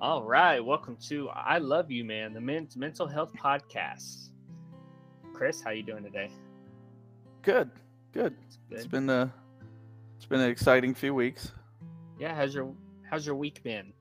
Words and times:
All 0.00 0.22
right, 0.22 0.64
welcome 0.64 0.96
to 1.08 1.28
I 1.30 1.58
Love 1.58 1.90
You 1.90 2.04
Man, 2.04 2.32
the 2.32 2.40
men's 2.40 2.76
mental 2.76 3.08
health 3.08 3.32
podcast. 3.36 4.28
Chris, 5.32 5.60
how 5.60 5.70
you 5.70 5.82
doing 5.82 6.04
today? 6.04 6.30
Good, 7.42 7.68
good. 8.12 8.36
Good. 8.70 8.78
It's 8.78 8.86
been 8.86 9.10
a, 9.10 9.34
it's 10.16 10.24
been 10.24 10.38
an 10.38 10.50
exciting 10.50 10.94
few 10.94 11.14
weeks. 11.14 11.50
Yeah, 12.16 12.32
how's 12.32 12.54
your 12.54 12.72
how's 13.10 13.26
your 13.26 13.34
week 13.34 13.60
been? 13.64 13.92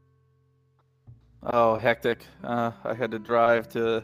Oh, 1.41 1.77
hectic. 1.77 2.23
Uh, 2.43 2.73
I 2.83 2.93
had 2.93 3.09
to 3.09 3.17
drive 3.17 3.67
to 3.69 4.03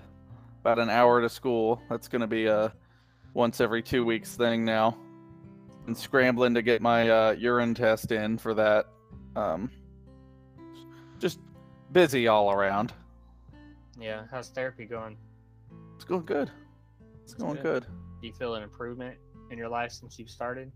about 0.62 0.80
an 0.80 0.90
hour 0.90 1.22
to 1.22 1.30
school. 1.30 1.80
That's 1.92 2.08
going 2.08 2.22
to 2.22 2.28
be 2.28 2.48
a 2.48 2.74
once 3.36 3.62
every 3.62 3.84
two 3.84 4.04
weeks 4.04 4.36
thing 4.36 4.66
now. 4.66 4.98
And 5.86 5.96
scrambling 5.96 6.56
to 6.56 6.64
get 6.64 6.82
my 6.82 7.08
uh, 7.08 7.32
urine 7.34 7.76
test 7.76 8.12
in 8.12 8.40
for 8.40 8.56
that. 8.56 8.88
Um, 9.36 9.70
busy 11.94 12.28
all 12.28 12.52
around. 12.52 12.92
Yeah, 14.00 14.24
how's 14.32 14.50
therapy 14.50 14.86
going? 14.86 15.18
It's 15.96 16.04
going 16.04 16.26
good. 16.26 16.52
It's 17.24 17.34
That's 17.34 17.44
going 17.44 17.56
good. 17.56 17.84
good. 17.84 17.86
Do 18.22 18.28
you 18.28 18.34
feel 18.34 18.56
an 18.56 18.64
improvement 18.64 19.18
in 19.52 19.58
your 19.58 19.70
life 19.70 19.92
since 19.92 20.18
you've 20.18 20.30
started? 20.30 20.72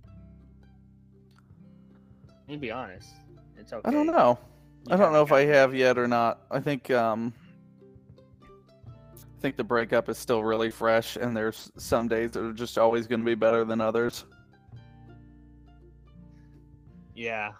You 2.47 2.57
be 2.57 2.71
honest. 2.71 3.09
It's 3.57 3.73
okay. 3.73 3.89
I 3.89 3.91
don't 3.91 4.07
know. 4.07 4.39
You 4.85 4.93
I 4.93 4.97
don't 4.97 5.11
know 5.11 5.23
if 5.23 5.31
I 5.31 5.43
have 5.45 5.75
yet 5.75 5.97
or 5.97 6.07
not. 6.07 6.43
I 6.49 6.59
think 6.59 6.89
um 6.91 7.33
I 9.13 9.41
think 9.41 9.57
the 9.57 9.63
breakup 9.63 10.07
is 10.09 10.17
still 10.17 10.43
really 10.43 10.69
fresh 10.71 11.15
and 11.17 11.35
there's 11.35 11.71
some 11.77 12.07
days 12.07 12.31
that 12.31 12.43
are 12.43 12.53
just 12.53 12.77
always 12.77 13.07
going 13.07 13.19
to 13.19 13.25
be 13.25 13.35
better 13.35 13.65
than 13.65 13.81
others. 13.81 14.25
Yeah. 17.15 17.51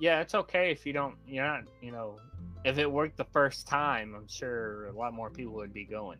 Yeah, 0.00 0.20
it's 0.20 0.34
okay 0.34 0.70
if 0.70 0.84
you 0.84 0.92
don't 0.92 1.16
you're 1.26 1.46
not, 1.46 1.62
you 1.80 1.92
know, 1.92 2.18
if 2.64 2.78
it 2.78 2.90
worked 2.90 3.16
the 3.16 3.24
first 3.24 3.66
time, 3.66 4.14
I'm 4.14 4.28
sure 4.28 4.86
a 4.86 4.92
lot 4.92 5.14
more 5.14 5.30
people 5.30 5.54
would 5.54 5.72
be 5.72 5.84
going. 5.84 6.18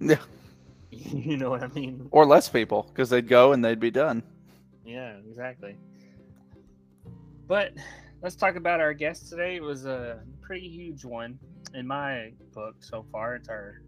Yeah. 0.00 0.18
you 0.90 1.36
know 1.36 1.50
what 1.50 1.62
I 1.62 1.68
mean? 1.68 2.08
Or 2.10 2.26
less 2.26 2.48
people 2.48 2.86
because 2.88 3.10
they'd 3.10 3.28
go 3.28 3.52
and 3.52 3.64
they'd 3.64 3.80
be 3.80 3.90
done. 3.90 4.22
Yeah, 4.84 5.16
exactly. 5.28 5.76
But 7.46 7.72
let's 8.22 8.36
talk 8.36 8.56
about 8.56 8.80
our 8.80 8.94
guest 8.94 9.28
today. 9.28 9.56
It 9.56 9.62
was 9.62 9.86
a 9.86 10.20
pretty 10.40 10.68
huge 10.68 11.04
one 11.04 11.38
in 11.74 11.86
my 11.86 12.32
book 12.52 12.76
so 12.80 13.04
far. 13.10 13.36
It's 13.36 13.48
our 13.48 13.82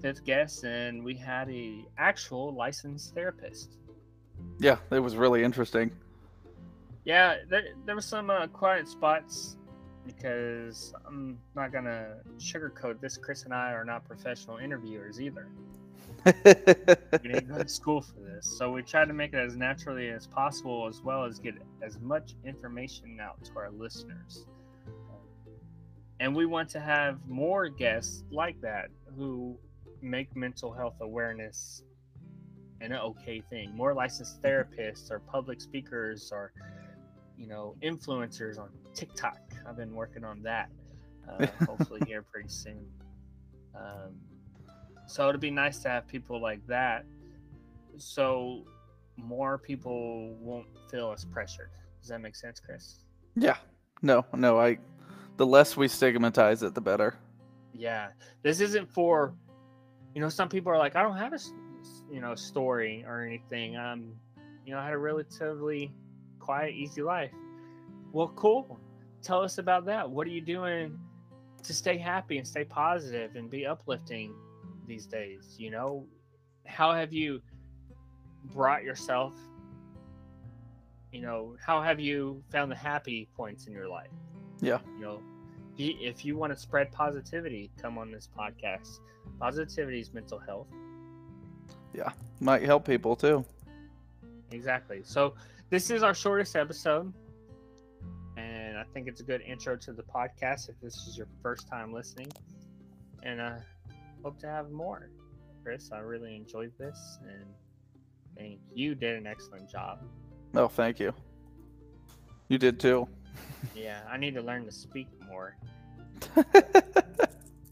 fifth 0.00 0.24
guest, 0.24 0.64
and 0.64 1.04
we 1.04 1.14
had 1.14 1.50
a 1.50 1.84
actual 1.98 2.54
licensed 2.54 3.14
therapist. 3.14 3.76
Yeah, 4.58 4.76
it 4.90 5.00
was 5.00 5.16
really 5.16 5.42
interesting. 5.42 5.90
Yeah, 7.04 7.36
there, 7.48 7.74
there 7.84 7.94
were 7.94 8.00
some 8.00 8.30
uh, 8.30 8.46
quiet 8.48 8.88
spots 8.88 9.56
because 10.08 10.94
I'm 11.06 11.38
not 11.54 11.70
gonna 11.70 12.16
sugarcoat 12.38 12.98
this. 13.00 13.18
Chris 13.18 13.44
and 13.44 13.52
I 13.52 13.72
are 13.72 13.84
not 13.84 14.04
professional 14.06 14.56
interviewers 14.56 15.20
either. 15.20 15.48
We 16.24 17.28
didn't 17.28 17.48
go 17.48 17.62
to 17.62 17.68
school 17.68 18.00
for 18.00 18.20
this, 18.20 18.46
so 18.58 18.72
we 18.72 18.82
tried 18.82 19.08
to 19.08 19.14
make 19.14 19.34
it 19.34 19.38
as 19.38 19.56
naturally 19.56 20.08
as 20.08 20.26
possible, 20.26 20.86
as 20.88 21.02
well 21.02 21.24
as 21.24 21.38
get 21.38 21.54
as 21.82 22.00
much 22.00 22.34
information 22.44 23.18
out 23.20 23.42
to 23.44 23.52
our 23.56 23.70
listeners. 23.70 24.46
And 26.20 26.34
we 26.34 26.46
want 26.46 26.68
to 26.70 26.80
have 26.80 27.18
more 27.28 27.68
guests 27.68 28.24
like 28.30 28.60
that 28.62 28.88
who 29.16 29.56
make 30.00 30.34
mental 30.34 30.72
health 30.72 30.96
awareness 31.00 31.82
an 32.80 32.92
okay 32.92 33.42
thing. 33.50 33.76
More 33.76 33.94
licensed 33.94 34.42
therapists 34.42 35.10
or 35.10 35.20
public 35.20 35.60
speakers 35.60 36.30
or 36.32 36.52
you 37.36 37.46
know 37.46 37.76
influencers 37.82 38.58
on 38.58 38.70
TikTok. 38.94 39.47
I've 39.68 39.76
been 39.76 39.94
working 39.94 40.24
on 40.24 40.42
that. 40.42 40.70
Uh, 41.28 41.46
hopefully 41.66 42.00
here 42.06 42.22
pretty 42.22 42.48
soon. 42.48 42.86
Um, 43.74 44.14
so 45.06 45.28
it'd 45.28 45.40
be 45.40 45.50
nice 45.50 45.78
to 45.80 45.88
have 45.88 46.06
people 46.06 46.40
like 46.40 46.66
that, 46.66 47.04
so 47.96 48.64
more 49.16 49.58
people 49.58 50.34
won't 50.40 50.66
feel 50.90 51.12
as 51.12 51.24
pressured. 51.24 51.70
Does 52.00 52.08
that 52.08 52.20
make 52.20 52.36
sense, 52.36 52.60
Chris? 52.60 53.04
yeah. 53.36 53.56
No, 54.00 54.24
no, 54.32 54.60
I 54.60 54.78
the 55.38 55.46
less 55.46 55.76
we 55.76 55.88
stigmatize 55.88 56.62
it 56.62 56.74
the 56.74 56.80
better. 56.80 57.16
Yeah, 57.72 58.08
this 58.42 58.60
isn't 58.60 58.90
for, 58.90 59.34
you 60.14 60.20
know, 60.20 60.28
some 60.28 60.48
people 60.48 60.72
are 60.72 60.78
like, 60.78 60.96
I 60.96 61.02
don't 61.02 61.16
have 61.16 61.32
a, 61.32 61.38
you 62.12 62.20
know, 62.20 62.34
story 62.34 63.04
or 63.06 63.22
anything. 63.22 63.76
Um, 63.76 64.12
you 64.64 64.72
know, 64.72 64.80
I 64.80 64.84
had 64.84 64.94
a 64.94 64.98
relatively 64.98 65.92
quiet, 66.38 66.74
easy 66.74 67.02
life. 67.02 67.32
Well, 68.12 68.32
cool. 68.36 68.78
Tell 69.22 69.42
us 69.42 69.58
about 69.58 69.84
that. 69.86 70.08
What 70.08 70.26
are 70.26 70.30
you 70.30 70.40
doing 70.40 70.98
to 71.62 71.74
stay 71.74 71.98
happy 71.98 72.38
and 72.38 72.46
stay 72.46 72.64
positive 72.64 73.36
and 73.36 73.50
be 73.50 73.66
uplifting 73.66 74.34
these 74.86 75.06
days? 75.06 75.56
You 75.58 75.70
know, 75.70 76.06
how 76.66 76.92
have 76.92 77.12
you 77.12 77.42
brought 78.44 78.84
yourself? 78.84 79.34
You 81.12 81.22
know, 81.22 81.56
how 81.64 81.82
have 81.82 81.98
you 81.98 82.42
found 82.50 82.70
the 82.70 82.76
happy 82.76 83.28
points 83.34 83.66
in 83.66 83.72
your 83.72 83.88
life? 83.88 84.10
Yeah. 84.60 84.78
You 84.96 85.00
know, 85.00 85.22
if 85.78 86.24
you, 86.24 86.36
want 86.36 86.52
to 86.52 86.58
spread 86.58 86.90
positivity, 86.90 87.70
come 87.80 87.98
on 87.98 88.10
this 88.10 88.28
podcast. 88.36 88.98
Positivity 89.38 90.00
is 90.00 90.12
mental 90.12 90.38
health. 90.38 90.66
Yeah, 91.94 92.10
might 92.40 92.62
help 92.62 92.84
people 92.84 93.14
too. 93.14 93.44
Exactly. 94.50 95.02
So 95.04 95.34
this 95.70 95.90
is 95.90 96.02
our 96.02 96.14
shortest 96.14 96.56
episode, 96.56 97.12
think 98.92 99.08
it's 99.08 99.20
a 99.20 99.24
good 99.24 99.40
intro 99.42 99.76
to 99.76 99.92
the 99.92 100.02
podcast 100.02 100.68
if 100.68 100.80
this 100.82 100.96
is 101.06 101.16
your 101.16 101.28
first 101.42 101.68
time 101.68 101.92
listening. 101.92 102.30
And 103.22 103.40
I 103.40 103.58
hope 104.22 104.38
to 104.40 104.46
have 104.46 104.70
more. 104.70 105.10
Chris, 105.62 105.90
I 105.92 105.98
really 105.98 106.34
enjoyed 106.36 106.72
this, 106.78 107.18
and 107.22 107.44
I 108.36 108.40
think 108.40 108.60
you 108.72 108.94
did 108.94 109.16
an 109.16 109.26
excellent 109.26 109.70
job. 109.70 110.00
Oh, 110.54 110.68
thank 110.68 110.98
you. 111.00 111.12
You 112.48 112.58
did 112.58 112.80
too. 112.80 113.08
Yeah, 113.74 114.00
I 114.10 114.16
need 114.16 114.34
to 114.34 114.40
learn 114.42 114.64
to 114.64 114.72
speak 114.72 115.08
more. 115.28 115.56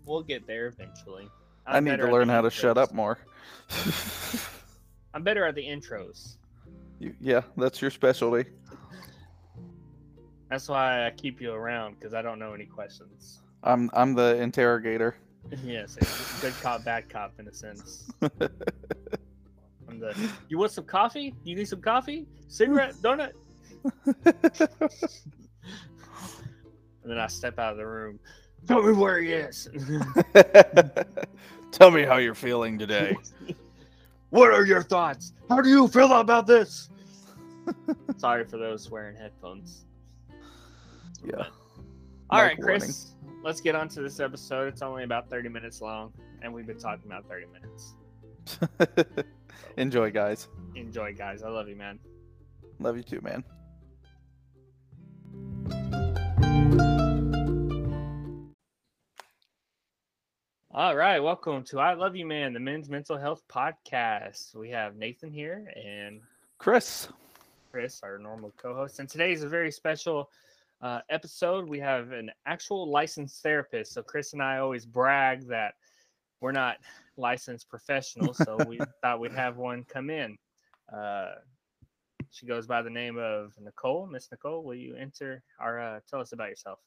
We'll 0.07 0.23
get 0.23 0.47
there 0.47 0.69
eventually. 0.69 1.29
I 1.67 1.77
I'm 1.77 1.85
need 1.85 1.97
to 1.99 2.11
learn 2.11 2.29
how 2.29 2.41
to 2.41 2.51
shut 2.51 2.79
up 2.79 2.95
more. 2.95 3.19
I'm 5.13 5.25
better 5.25 5.45
at 5.45 5.57
the 5.57 5.65
intros. 5.67 6.37
You- 7.01 7.17
yeah, 7.21 7.41
that's 7.57 7.83
your 7.83 7.91
specialty. 7.91 8.49
That's 10.51 10.69
why 10.69 11.07
I 11.07 11.11
keep 11.11 11.41
you 11.41 11.53
around 11.53 11.99
because 11.99 12.15
I 12.15 12.23
don't 12.23 12.39
know 12.39 12.53
any 12.53 12.67
questions. 12.67 13.41
I'm 13.63 13.91
I'm 13.93 14.15
the 14.15 14.37
interrogator. 14.41 15.17
yes, 15.65 15.97
good 16.41 16.55
cop, 16.61 16.85
bad 16.85 17.09
cop 17.09 17.33
in 17.39 17.49
a 17.49 17.55
sense. 17.55 18.11
I'm 18.23 20.01
the. 20.01 20.31
You 20.49 20.59
want 20.59 20.73
some 20.73 20.85
coffee? 20.85 21.35
You 21.45 21.57
need 21.57 21.69
some 21.69 21.81
coffee? 21.81 22.27
Cigarette? 22.49 22.95
Donut? 22.97 23.33
And 27.07 27.13
then 27.13 27.21
I 27.21 27.29
step 27.29 27.61
out 27.61 27.71
of 27.71 27.77
the 27.79 27.87
room. 27.87 28.19
Tell 28.67 28.83
me 28.83 28.93
where 28.93 29.21
he 29.21 29.33
is. 29.33 29.69
Tell 31.71 31.93
me 31.93 32.03
how 32.03 32.17
you're 32.17 32.35
feeling 32.35 32.81
today. 32.81 33.17
what 34.31 34.51
are 34.51 34.67
your 34.67 34.83
thoughts? 34.83 35.33
How 35.49 35.61
do 35.61 35.69
you 35.69 35.87
feel 35.87 36.13
about 36.15 36.49
this? 36.49 36.91
Sorry 38.17 38.45
for 38.45 38.57
those 38.57 38.91
wearing 38.91 39.15
headphones. 39.15 39.85
Yeah. 41.25 41.33
But- 41.37 41.49
All 42.31 42.43
right, 42.43 42.57
Mic 42.59 42.67
warning. 42.67 42.81
Chris. 42.81 43.13
Let's 43.43 43.61
get 43.61 43.75
on 43.77 43.89
to 43.91 44.03
this 44.03 44.19
episode. 44.19 44.69
It's 44.69 44.83
only 44.83 45.05
about 45.05 45.31
30 45.31 45.49
minutes 45.49 45.81
long, 45.81 46.13
and 46.43 46.53
we've 46.53 46.67
been 46.67 46.79
talking 46.79 47.07
about 47.07 47.29
30 47.29 47.47
minutes. 47.53 47.95
Enjoy, 49.77 50.11
guys. 50.11 50.49
Enjoy, 50.75 51.15
guys. 51.15 51.43
I 51.45 51.49
love 51.49 51.69
you, 51.69 51.77
man. 51.77 51.99
Love 52.81 52.97
you 52.97 53.03
too, 53.05 53.21
man. 53.23 53.45
All 60.73 60.95
right, 60.95 61.21
welcome 61.21 61.63
to 61.65 61.81
I 61.81 61.95
Love 61.95 62.17
You 62.17 62.27
Man, 62.27 62.53
the 62.53 62.61
men's 62.61 62.91
mental 62.91 63.17
health 63.17 63.43
podcast. 63.49 64.55
We 64.55 64.71
have 64.71 64.97
Nathan 64.97 65.31
here 65.31 65.73
and 65.75 66.21
Chris. 66.59 67.09
Chris, 67.73 68.01
our 68.03 68.19
normal 68.19 68.53
co-host, 68.59 68.99
and 69.01 69.09
today 69.09 69.33
is 69.33 69.43
a 69.43 69.49
very 69.49 69.71
special 69.71 70.31
uh, 70.83 71.01
episode. 71.11 71.69
We 71.69 71.81
have 71.81 72.13
an 72.13 72.31
actual 72.47 72.91
licensed 72.91 73.43
therapist. 73.43 73.93
So 73.93 74.03
Chris 74.03 74.33
and 74.33 74.43
I 74.43 74.59
always 74.59 74.87
brag 74.87 75.47
that 75.49 75.75
we're 76.41 76.53
not 76.53 76.77
licensed 77.17 77.69
professionals, 77.69 78.39
so 78.39 78.59
we 78.67 78.79
thought 79.03 79.21
we'd 79.21 79.33
have 79.33 79.57
one 79.57 79.85
come 79.85 80.11
in. 80.11 80.37
Uh, 80.95 81.33
she 82.31 82.47
goes 82.47 82.67
by 82.67 82.83
the 82.83 82.91
name 82.91 83.19
of 83.19 83.53
Nicole. 83.61 84.07
Miss 84.07 84.29
Nicole, 84.31 84.63
will 84.63 84.75
you 84.75 84.95
enter 84.97 85.43
or 85.61 85.81
uh, 85.81 86.01
tell 86.09 86.21
us 86.21 86.33
about 86.33 86.51
yourself? 86.51 86.79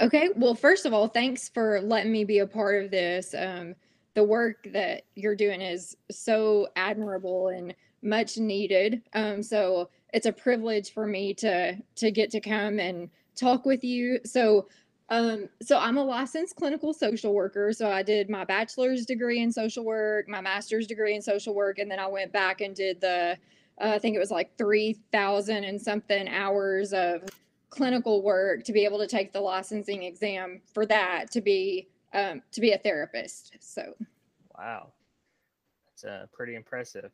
Okay. 0.00 0.30
Well, 0.36 0.54
first 0.54 0.86
of 0.86 0.92
all, 0.92 1.08
thanks 1.08 1.48
for 1.48 1.80
letting 1.80 2.12
me 2.12 2.24
be 2.24 2.40
a 2.40 2.46
part 2.46 2.84
of 2.84 2.90
this. 2.90 3.34
Um, 3.36 3.74
the 4.14 4.24
work 4.24 4.66
that 4.72 5.02
you're 5.14 5.36
doing 5.36 5.60
is 5.60 5.96
so 6.10 6.68
admirable 6.76 7.48
and 7.48 7.74
much 8.02 8.38
needed. 8.38 9.02
Um, 9.14 9.42
so 9.42 9.90
it's 10.12 10.26
a 10.26 10.32
privilege 10.32 10.92
for 10.92 11.06
me 11.06 11.34
to 11.34 11.76
to 11.96 12.10
get 12.10 12.30
to 12.30 12.40
come 12.40 12.78
and 12.78 13.10
talk 13.34 13.66
with 13.66 13.84
you. 13.84 14.20
So 14.24 14.68
Um, 15.08 15.48
so 15.62 15.78
I'm 15.78 15.98
a 15.98 16.04
licensed 16.04 16.56
clinical 16.56 16.92
social 16.92 17.32
worker. 17.32 17.72
So 17.72 17.88
I 17.88 18.02
did 18.02 18.28
my 18.28 18.44
bachelor's 18.44 19.06
degree 19.06 19.40
in 19.40 19.52
social 19.52 19.84
work, 19.84 20.28
my 20.28 20.40
master's 20.40 20.88
degree 20.88 21.14
in 21.14 21.22
social 21.22 21.54
work, 21.54 21.78
and 21.78 21.88
then 21.88 22.00
I 22.00 22.08
went 22.08 22.32
back 22.32 22.60
and 22.60 22.74
did 22.74 23.00
the, 23.00 23.38
uh, 23.80 23.90
I 23.90 23.98
think 24.00 24.16
it 24.16 24.18
was 24.18 24.32
like 24.32 24.56
3,000 24.58 25.62
and 25.62 25.80
something 25.80 26.26
hours 26.28 26.92
of 26.92 27.22
clinical 27.70 28.20
work 28.22 28.64
to 28.64 28.72
be 28.72 28.84
able 28.84 28.98
to 28.98 29.06
take 29.06 29.32
the 29.32 29.40
licensing 29.40 30.02
exam 30.02 30.60
for 30.74 30.86
that 30.86 31.30
to 31.30 31.40
be 31.40 31.86
um, 32.12 32.42
to 32.50 32.60
be 32.60 32.72
a 32.72 32.78
therapist. 32.78 33.56
So 33.60 33.94
Wow, 34.58 34.92
that's 35.86 36.04
uh, 36.04 36.26
pretty 36.32 36.54
impressive. 36.54 37.10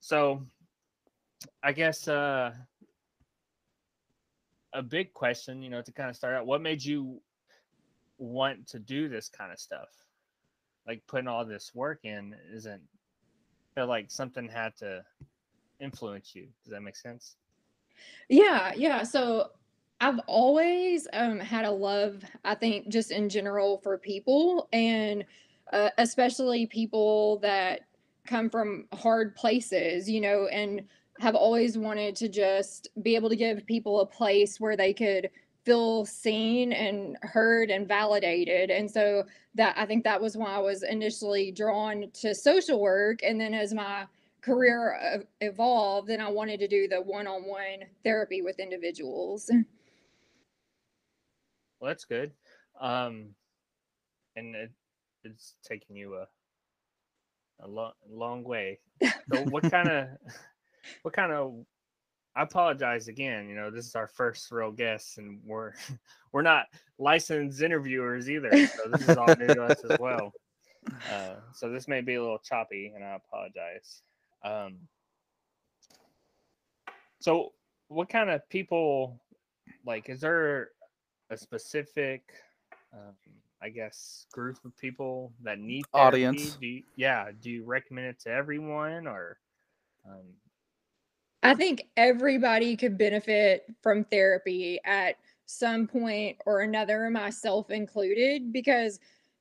So, 0.00 0.42
I 1.62 1.72
guess 1.72 2.08
uh, 2.08 2.52
a 4.72 4.82
big 4.82 5.12
question, 5.12 5.62
you 5.62 5.70
know, 5.70 5.82
to 5.82 5.92
kind 5.92 6.10
of 6.10 6.16
start 6.16 6.34
out, 6.34 6.46
what 6.46 6.62
made 6.62 6.84
you 6.84 7.20
want 8.18 8.66
to 8.68 8.78
do 8.78 9.08
this 9.08 9.28
kind 9.28 9.52
of 9.52 9.58
stuff? 9.58 9.88
Like 10.86 11.02
putting 11.06 11.28
all 11.28 11.44
this 11.44 11.72
work 11.74 12.00
in 12.04 12.34
isn't 12.52 12.82
feel 13.74 13.86
like 13.86 14.10
something 14.10 14.48
had 14.48 14.76
to 14.76 15.04
influence 15.80 16.34
you. 16.34 16.48
Does 16.64 16.72
that 16.72 16.82
make 16.82 16.96
sense? 16.96 17.36
Yeah, 18.28 18.72
yeah. 18.76 19.02
So 19.02 19.50
I've 20.00 20.18
always 20.26 21.06
um, 21.12 21.38
had 21.38 21.64
a 21.64 21.70
love, 21.70 22.22
I 22.44 22.54
think, 22.54 22.88
just 22.88 23.10
in 23.10 23.28
general 23.28 23.78
for 23.78 23.98
people, 23.98 24.68
and 24.72 25.24
uh, 25.72 25.90
especially 25.98 26.66
people 26.66 27.38
that 27.38 27.82
come 28.26 28.50
from 28.50 28.86
hard 28.92 29.34
places, 29.34 30.08
you 30.08 30.20
know, 30.20 30.46
and 30.46 30.82
have 31.20 31.34
always 31.34 31.76
wanted 31.76 32.14
to 32.16 32.28
just 32.28 32.88
be 33.02 33.16
able 33.16 33.28
to 33.28 33.36
give 33.36 33.66
people 33.66 34.00
a 34.00 34.06
place 34.06 34.60
where 34.60 34.76
they 34.76 34.92
could 34.92 35.30
feel 35.64 36.06
seen 36.06 36.72
and 36.72 37.16
heard 37.22 37.70
and 37.70 37.86
validated. 37.86 38.70
And 38.70 38.90
so 38.90 39.24
that 39.54 39.76
I 39.76 39.86
think 39.86 40.04
that 40.04 40.20
was 40.20 40.36
why 40.36 40.54
I 40.54 40.58
was 40.58 40.82
initially 40.82 41.50
drawn 41.50 42.10
to 42.14 42.34
social 42.34 42.80
work. 42.80 43.20
And 43.22 43.40
then 43.40 43.52
as 43.52 43.74
my 43.74 44.06
career 44.40 45.24
evolved, 45.40 46.08
then 46.08 46.20
I 46.20 46.30
wanted 46.30 46.60
to 46.60 46.68
do 46.68 46.88
the 46.88 47.02
one 47.02 47.26
on 47.26 47.42
one 47.42 47.84
therapy 48.04 48.40
with 48.40 48.58
individuals. 48.60 49.50
Well, 51.80 51.88
that's 51.88 52.04
good. 52.04 52.32
Um, 52.80 53.34
and 54.36 54.54
it, 54.54 54.70
it's 55.24 55.56
taken 55.64 55.96
you 55.96 56.14
a 56.14 56.26
a 57.60 57.68
long 57.68 57.92
long 58.08 58.44
way. 58.44 58.78
So 59.02 59.42
what 59.50 59.62
kind 59.70 59.88
of 59.88 60.08
what 61.02 61.14
kind 61.14 61.32
of 61.32 61.54
I 62.38 62.42
apologize 62.42 63.08
again. 63.08 63.48
You 63.48 63.56
know, 63.56 63.70
this 63.70 63.86
is 63.86 63.96
our 63.96 64.06
first 64.06 64.52
real 64.52 64.70
guest, 64.70 65.18
and 65.18 65.40
we're 65.44 65.72
we're 66.32 66.42
not 66.42 66.66
licensed 66.98 67.62
interviewers 67.62 68.30
either. 68.30 68.50
So 68.66 68.90
this 68.92 69.08
is 69.08 69.16
all 69.16 69.34
new 69.34 69.48
to 69.48 69.64
us 69.64 69.82
as 69.84 69.98
well. 69.98 70.32
Uh, 71.12 71.34
so 71.52 71.70
this 71.70 71.88
may 71.88 72.00
be 72.00 72.14
a 72.14 72.22
little 72.22 72.38
choppy, 72.38 72.92
and 72.94 73.04
I 73.04 73.16
apologize. 73.16 74.02
Um, 74.44 74.76
so, 77.20 77.52
what 77.88 78.08
kind 78.08 78.30
of 78.30 78.48
people 78.48 79.20
like? 79.84 80.08
Is 80.08 80.20
there 80.20 80.70
a 81.30 81.36
specific, 81.36 82.22
um, 82.92 83.14
I 83.60 83.68
guess, 83.70 84.26
group 84.32 84.58
of 84.64 84.76
people 84.78 85.32
that 85.42 85.58
need 85.58 85.84
therapy? 85.92 86.26
Audience. 86.26 86.54
Do 86.54 86.66
you, 86.66 86.82
yeah. 86.96 87.30
Do 87.40 87.50
you 87.50 87.64
recommend 87.64 88.06
it 88.06 88.20
to 88.20 88.30
everyone, 88.30 89.06
or 89.06 89.38
um, 90.08 90.22
I 91.42 91.54
think 91.54 91.86
everybody 91.96 92.76
could 92.76 92.98
benefit 92.98 93.64
from 93.82 94.04
therapy 94.04 94.80
at 94.84 95.16
some 95.46 95.86
point 95.86 96.36
or 96.46 96.60
another, 96.60 97.08
myself 97.10 97.70
included, 97.70 98.52
because, 98.52 98.98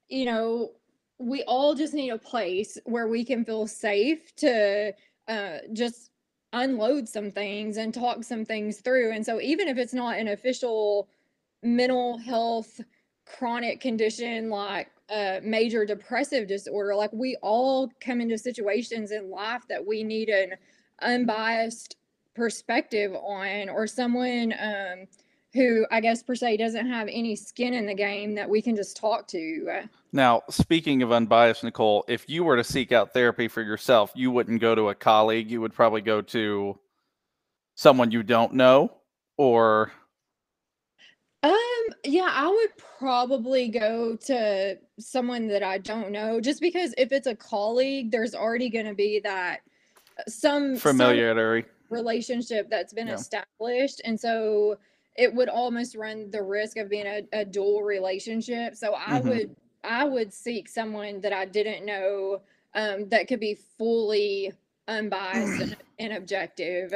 you 0.08 0.26
know, 0.26 0.72
we 1.20 1.44
all 1.44 1.74
just 1.74 1.94
need 1.96 2.12
a 2.12 2.18
place 2.18 2.78
where 2.86 3.08
we 3.08 3.26
can 3.26 3.44
feel 3.44 3.66
safe 3.68 4.36
to 4.38 4.94
uh, 5.28 5.58
just 5.74 6.12
unload 6.54 7.10
some 7.10 7.32
things 7.32 7.78
and 7.78 7.94
talk 7.94 8.24
some 8.24 8.46
things 8.46 8.80
through. 8.80 9.12
And 9.12 9.26
so, 9.26 9.42
even 9.42 9.68
if 9.68 9.78
it's 9.78 9.94
not 9.94 10.18
an 10.20 10.28
official 10.30 11.10
mental 11.64 12.18
health 12.20 12.80
chronic 13.26 13.82
condition 13.82 14.50
like 14.50 14.90
a 15.10 15.42
major 15.44 15.86
depressive 15.86 16.48
disorder, 16.48 16.96
like 16.96 17.12
we 17.12 17.36
all 17.42 17.92
come 18.00 18.22
into 18.22 18.38
situations 18.38 19.12
in 19.12 19.30
life 19.32 19.64
that 19.70 19.86
we 19.86 20.04
need 20.04 20.30
an 20.30 20.54
unbiased 21.02 21.98
perspective 22.36 23.14
on, 23.14 23.70
or 23.70 23.88
someone 23.88 24.54
um, 24.60 25.08
who 25.54 25.86
I 25.90 26.02
guess 26.02 26.22
per 26.22 26.36
se 26.36 26.58
doesn't 26.58 26.88
have 26.88 27.08
any 27.08 27.36
skin 27.36 27.74
in 27.74 27.86
the 27.86 27.96
game 27.96 28.36
that 28.36 28.50
we 28.50 28.62
can 28.62 28.76
just 28.76 28.96
talk 28.98 29.28
to. 29.30 29.84
Now, 30.12 30.44
speaking 30.50 31.02
of 31.02 31.12
unbiased, 31.12 31.64
Nicole, 31.64 32.06
if 32.08 32.30
you 32.30 32.44
were 32.44 32.56
to 32.56 32.64
seek 32.64 32.92
out 32.92 33.14
therapy 33.14 33.48
for 33.48 33.62
yourself, 33.62 34.12
you 34.16 34.30
wouldn't 34.30 34.62
go 34.62 34.76
to 34.76 34.90
a 34.90 34.96
colleague. 34.96 35.50
You 35.50 35.62
would 35.62 35.74
probably 35.74 36.02
go 36.02 36.22
to 36.22 36.78
someone 37.76 38.12
you 38.12 38.24
don't 38.24 38.54
know 38.54 38.92
or 39.38 39.92
Um, 41.44 41.54
yeah, 42.04 42.30
I 42.32 42.48
would 42.50 42.72
probably 43.00 43.70
go 43.70 44.16
to 44.16 44.78
someone 45.00 45.48
that 45.48 45.64
I 45.64 45.78
don't 45.78 46.12
know 46.12 46.42
just 46.42 46.62
because 46.62 46.94
if 46.98 47.12
it's 47.12 47.28
a 47.28 47.36
colleague, 47.36 48.12
there's 48.12 48.34
already 48.36 48.70
going 48.70 48.88
to 48.88 48.96
be 48.96 49.20
that 49.24 49.62
some 50.28 50.75
some 50.75 50.78
familiarity. 50.78 51.68
relationship 51.90 52.69
that's 52.69 52.94
been 52.94 53.08
Yeah. 53.08 53.16
established 53.16 54.02
and 54.06 54.19
so 54.19 54.78
it 55.16 55.34
would 55.34 55.50
almost 55.50 55.96
run 55.96 56.30
the 56.31 56.42
risk 56.44 56.78
of 56.78 56.90
being 56.90 57.08
a, 57.08 57.22
a 57.34 57.46
dual 57.46 57.81
relationship 57.84 58.75
so 58.75 58.94
i 58.94 59.19
Mhm. 59.19 59.24
would 59.24 59.56
i 59.84 60.04
would 60.04 60.34
seek 60.34 60.68
someone 60.69 61.22
that 61.22 61.34
i 61.34 61.46
didn't 61.46 61.86
know 61.86 62.42
um, 62.75 63.10
that 63.10 63.28
could 63.28 63.40
be 63.40 63.56
fully 63.56 64.52
unbiased 64.88 65.60
and, 65.60 65.78
and 66.00 66.14
objective 66.14 66.94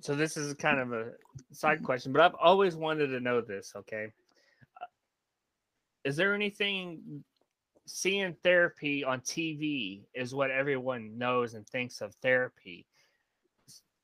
so 0.00 0.14
this 0.14 0.36
is 0.36 0.54
kind 0.54 0.80
of 0.80 0.92
a 0.92 1.12
side 1.52 1.82
question, 1.82 2.12
but 2.12 2.22
I've 2.22 2.34
always 2.40 2.74
wanted 2.76 3.08
to 3.08 3.20
know 3.20 3.40
this. 3.40 3.72
Okay, 3.76 4.12
Uh, 4.80 4.86
is 6.04 6.16
there 6.16 6.34
anything 6.34 7.24
seeing 7.92 8.34
therapy 8.42 9.04
on 9.04 9.20
TV 9.20 10.02
is 10.14 10.34
what 10.34 10.50
everyone 10.50 11.18
knows 11.18 11.54
and 11.54 11.66
thinks 11.66 12.00
of 12.00 12.14
therapy? 12.22 12.86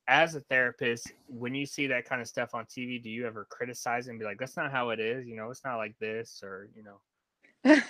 As 0.09 0.35
a 0.35 0.41
therapist, 0.41 1.13
when 1.29 1.55
you 1.55 1.67
see 1.67 1.87
that 1.89 2.05
kind 2.05 2.21
of 2.21 2.29
stuff 2.29 2.55
on 2.55 2.65
TV, 2.67 3.03
do 3.03 3.11
you 3.11 3.27
ever 3.27 3.45
criticize 3.51 4.09
and 4.09 4.19
be 4.19 4.25
like, 4.25 4.39
"That's 4.39 4.57
not 4.57 4.71
how 4.71 4.91
it 4.91 5.01
is," 5.01 5.27
you 5.27 5.37
know, 5.37 5.51
it's 5.51 5.65
not 5.65 5.77
like 5.77 5.99
this, 5.99 6.43
or 6.43 6.69
you 6.75 6.83
know, 6.83 7.01
like 7.65 7.83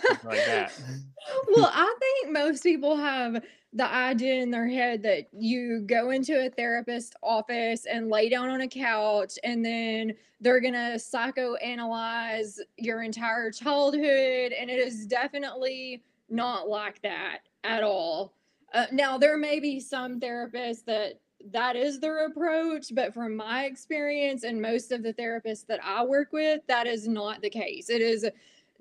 that? 0.47 0.73
well, 1.55 1.71
I 1.73 1.95
think 2.01 2.33
most 2.33 2.63
people 2.63 2.97
have 2.97 3.43
the 3.73 3.87
idea 3.87 4.35
in 4.35 4.51
their 4.51 4.69
head 4.69 5.03
that 5.03 5.27
you 5.33 5.81
go 5.87 6.11
into 6.11 6.47
a 6.47 6.51
therapist 6.51 7.15
office 7.23 7.85
and 7.85 8.09
lay 8.09 8.29
down 8.29 8.49
on 8.49 8.63
a 8.63 8.69
couch 8.69 9.35
and 9.45 9.65
then 9.65 10.15
they're 10.41 10.61
going 10.61 10.75
to 10.75 10.99
psychoanalyze 10.99 12.59
your 12.79 13.03
entire 13.03 13.51
childhood. 13.51 14.53
And 14.53 14.71
it 14.71 14.79
is 14.79 15.07
definitely 15.07 16.03
not 16.29 16.69
like 16.69 17.03
that 17.03 17.41
at 17.65 17.83
all. 17.83 18.33
Uh, 18.73 18.87
now, 18.93 19.17
there 19.17 19.37
may 19.37 19.61
be 19.61 19.81
some 19.81 20.21
therapists 20.21 20.85
that 20.87 21.21
that 21.53 21.77
is 21.77 22.01
their 22.01 22.27
approach, 22.27 22.95
but 22.95 23.15
from 23.15 23.37
my 23.37 23.65
experience 23.65 24.43
and 24.43 24.61
most 24.61 24.91
of 24.91 25.03
the 25.03 25.15
therapists 25.15 25.67
that 25.67 25.81
I 25.83 26.05
work 26.05 26.33
with, 26.33 26.61
that 26.67 26.87
is 26.87 27.07
not 27.07 27.41
the 27.41 27.51
case. 27.51 27.89
It 27.89 28.01
is 28.01 28.27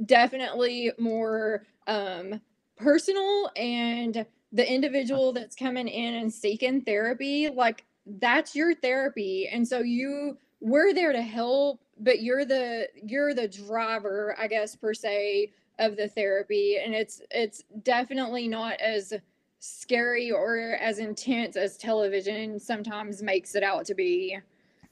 definitely 0.06 0.92
more 0.98 1.66
um 1.88 2.42
personal 2.78 3.50
and 3.56 4.26
the 4.52 4.74
individual 4.74 5.32
that's 5.32 5.56
coming 5.56 5.88
in 5.88 6.16
and 6.16 6.34
seeking 6.34 6.82
therapy 6.82 7.50
like 7.50 7.86
that's 8.20 8.56
your 8.56 8.76
therapy. 8.76 9.48
And 9.52 9.68
so 9.68 9.80
you 9.80 10.38
we're 10.60 10.94
there 10.94 11.12
to 11.12 11.22
help 11.22 11.82
but 12.00 12.22
you're 12.22 12.46
the 12.46 12.88
you're 13.04 13.34
the 13.34 13.48
driver 13.48 14.36
i 14.40 14.48
guess 14.48 14.76
per 14.76 14.94
se 14.94 15.50
of 15.80 15.98
the 15.98 16.08
therapy. 16.08 16.78
And 16.84 16.94
it's 16.94 17.22
it's 17.32 17.64
definitely 17.84 18.48
not 18.48 18.80
as 18.80 19.14
scary 19.60 20.32
or 20.32 20.78
as 20.80 21.00
intense 21.00 21.56
as 21.56 21.78
television 21.78 22.60
sometimes 22.60 23.24
makes 23.24 23.56
it 23.56 23.64
out 23.64 23.86
to 23.86 23.96
be. 23.96 24.38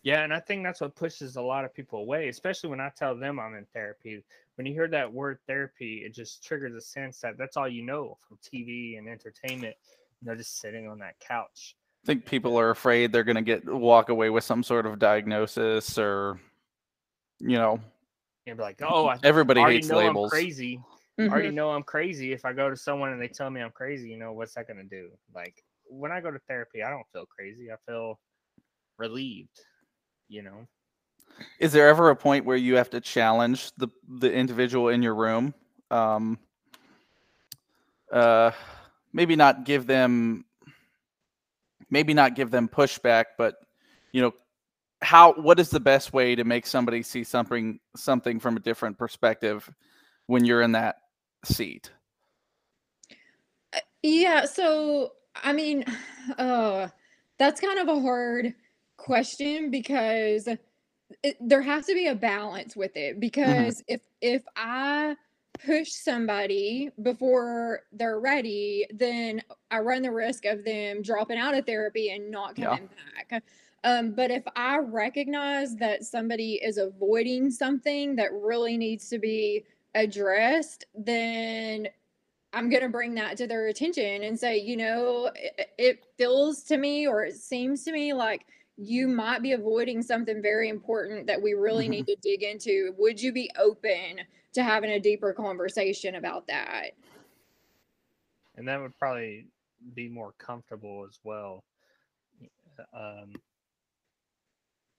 Yeah, 0.01 0.23
and 0.23 0.33
I 0.33 0.39
think 0.39 0.63
that's 0.63 0.81
what 0.81 0.95
pushes 0.95 1.37
a 1.37 1.41
lot 1.41 1.63
of 1.63 1.73
people 1.73 1.99
away, 1.99 2.27
especially 2.27 2.69
when 2.69 2.81
I 2.81 2.91
tell 2.95 3.15
them 3.15 3.39
I'm 3.39 3.55
in 3.55 3.65
therapy. 3.73 4.23
When 4.55 4.67
you 4.67 4.73
hear 4.73 4.87
that 4.89 5.11
word 5.11 5.39
therapy, 5.47 6.03
it 6.05 6.13
just 6.13 6.43
triggers 6.43 6.75
a 6.75 6.81
sense 6.81 7.19
that 7.21 7.37
that's 7.37 7.57
all 7.57 7.67
you 7.67 7.83
know 7.83 8.17
from 8.27 8.37
TV 8.37 8.97
and 8.97 9.07
entertainment, 9.09 9.75
you 10.21 10.27
know, 10.29 10.35
just 10.35 10.59
sitting 10.59 10.87
on 10.87 10.99
that 10.99 11.19
couch. 11.19 11.75
I 12.03 12.07
think 12.07 12.25
people 12.25 12.57
are 12.59 12.69
afraid 12.69 13.11
they're 13.11 13.23
going 13.23 13.37
to 13.37 13.41
get 13.41 13.65
walk 13.65 14.09
away 14.09 14.29
with 14.29 14.43
some 14.43 14.61
sort 14.61 14.85
of 14.85 14.99
diagnosis 14.99 15.97
or 15.97 16.39
you 17.39 17.57
know, 17.57 17.79
And 18.47 18.57
be 18.57 18.63
like, 18.63 18.81
oh, 18.81 19.07
I 19.07 19.17
everybody 19.23 19.59
already 19.61 19.77
hates 19.77 19.89
know 19.89 19.99
I'm 19.99 20.07
labels. 20.07 20.31
crazy. 20.31 20.81
I 21.19 21.23
already 21.27 21.49
Mhm. 21.49 21.53
know 21.55 21.71
I'm 21.71 21.83
crazy. 21.83 22.31
If 22.31 22.45
I 22.45 22.53
go 22.53 22.69
to 22.69 22.75
someone 22.75 23.11
and 23.11 23.21
they 23.21 23.27
tell 23.27 23.49
me 23.49 23.61
I'm 23.61 23.71
crazy, 23.71 24.09
you 24.09 24.17
know, 24.17 24.33
what's 24.33 24.53
that 24.53 24.67
going 24.67 24.77
to 24.77 24.83
do? 24.83 25.11
Like 25.33 25.63
when 25.85 26.11
I 26.11 26.21
go 26.21 26.31
to 26.31 26.39
therapy, 26.47 26.83
I 26.83 26.89
don't 26.89 27.07
feel 27.11 27.25
crazy. 27.25 27.71
I 27.71 27.75
feel 27.85 28.19
relieved, 28.97 29.59
you 30.29 30.41
know? 30.41 30.67
Is 31.59 31.71
there 31.71 31.87
ever 31.87 32.09
a 32.09 32.15
point 32.15 32.45
where 32.45 32.57
you 32.57 32.75
have 32.75 32.89
to 32.91 33.01
challenge 33.01 33.71
the 33.77 33.87
the 34.07 34.31
individual 34.31 34.89
in 34.89 35.01
your 35.01 35.15
room? 35.15 35.53
Um, 35.91 36.39
uh, 38.11 38.51
maybe 39.13 39.35
not 39.35 39.63
give 39.65 39.87
them, 39.87 40.45
maybe 41.89 42.13
not 42.13 42.35
give 42.35 42.51
them 42.51 42.67
pushback, 42.67 43.25
but 43.37 43.55
you 44.11 44.21
know, 44.21 44.33
how 45.01 45.33
what 45.33 45.59
is 45.59 45.69
the 45.69 45.79
best 45.79 46.13
way 46.13 46.35
to 46.35 46.43
make 46.43 46.65
somebody 46.65 47.03
see 47.03 47.23
something 47.23 47.79
something 47.95 48.39
from 48.39 48.57
a 48.57 48.59
different 48.59 48.97
perspective 48.97 49.69
when 50.27 50.45
you're 50.45 50.61
in 50.61 50.73
that 50.73 50.97
seat? 51.45 51.91
Uh, 53.73 53.79
Yeah, 54.01 54.45
so 54.45 55.13
I 55.35 55.53
mean, 55.53 55.85
uh, 56.37 56.87
that's 57.39 57.59
kind 57.59 57.79
of 57.79 57.87
a 57.87 57.99
hard 57.99 58.53
question 58.97 59.71
because 59.71 60.47
it, 61.23 61.37
there 61.39 61.61
has 61.61 61.85
to 61.87 61.93
be 61.93 62.07
a 62.07 62.15
balance 62.15 62.75
with 62.75 62.95
it. 62.95 63.19
hmm 63.43 63.69
Because 63.69 63.83
if 63.87 64.01
if 64.21 64.43
I 64.55 65.15
push 65.65 65.91
somebody 65.91 66.89
before 67.01 67.81
they're 67.91 68.19
ready, 68.19 68.87
then 68.93 69.41
I 69.71 69.79
run 69.79 70.01
the 70.01 70.11
risk 70.11 70.45
of 70.45 70.65
them 70.65 71.01
dropping 71.01 71.37
out 71.37 71.53
of 71.55 71.65
therapy 71.65 72.09
and 72.11 72.31
not 72.31 72.55
Yeah. 72.55 72.65
coming 72.65 72.89
back. 73.29 73.43
Um, 73.83 74.11
but 74.13 74.31
if 74.31 74.43
I 74.55 74.77
recognize 74.77 75.75
that 75.75 76.03
somebody 76.03 76.55
is 76.55 76.77
avoiding 76.77 77.51
something 77.51 78.15
that 78.15 78.31
really 78.33 78.77
needs 78.77 79.09
to 79.09 79.19
be 79.19 79.65
addressed, 79.93 80.85
then 80.95 81.87
I'm 82.53 82.69
going 82.69 82.83
to 82.83 82.89
bring 82.89 83.15
that 83.15 83.37
to 83.37 83.47
their 83.47 83.67
attention 83.67 84.23
and 84.23 84.39
say, 84.39 84.57
you 84.57 84.77
know, 84.77 85.31
it, 85.35 85.69
it 85.77 86.05
feels 86.17 86.63
to 86.63 86.77
me 86.77 87.07
or 87.07 87.23
it 87.23 87.35
seems 87.35 87.83
to 87.85 87.91
me 87.91 88.13
like 88.13 88.45
you 88.77 89.07
might 89.07 89.41
be 89.41 89.51
avoiding 89.53 90.01
something 90.01 90.41
very 90.41 90.69
important 90.69 91.27
that 91.27 91.41
we 91.41 91.53
really 91.53 91.85
hmm 91.85 91.91
need 91.91 92.07
to 92.07 92.15
dig 92.21 92.43
into. 92.43 92.93
Would 92.97 93.21
you 93.21 93.31
be 93.31 93.49
open 93.59 94.21
to 94.53 94.63
having 94.63 94.91
a 94.91 94.99
deeper 94.99 95.33
conversation 95.33 96.15
about 96.15 96.47
that? 96.47 96.91
And 98.55 98.67
that 98.67 98.81
would 98.81 98.97
probably 98.97 99.47
be 99.95 100.09
more 100.09 100.33
comfortable 100.37 101.05
as 101.07 101.19
well. 101.23 101.63
Um, 102.93 103.33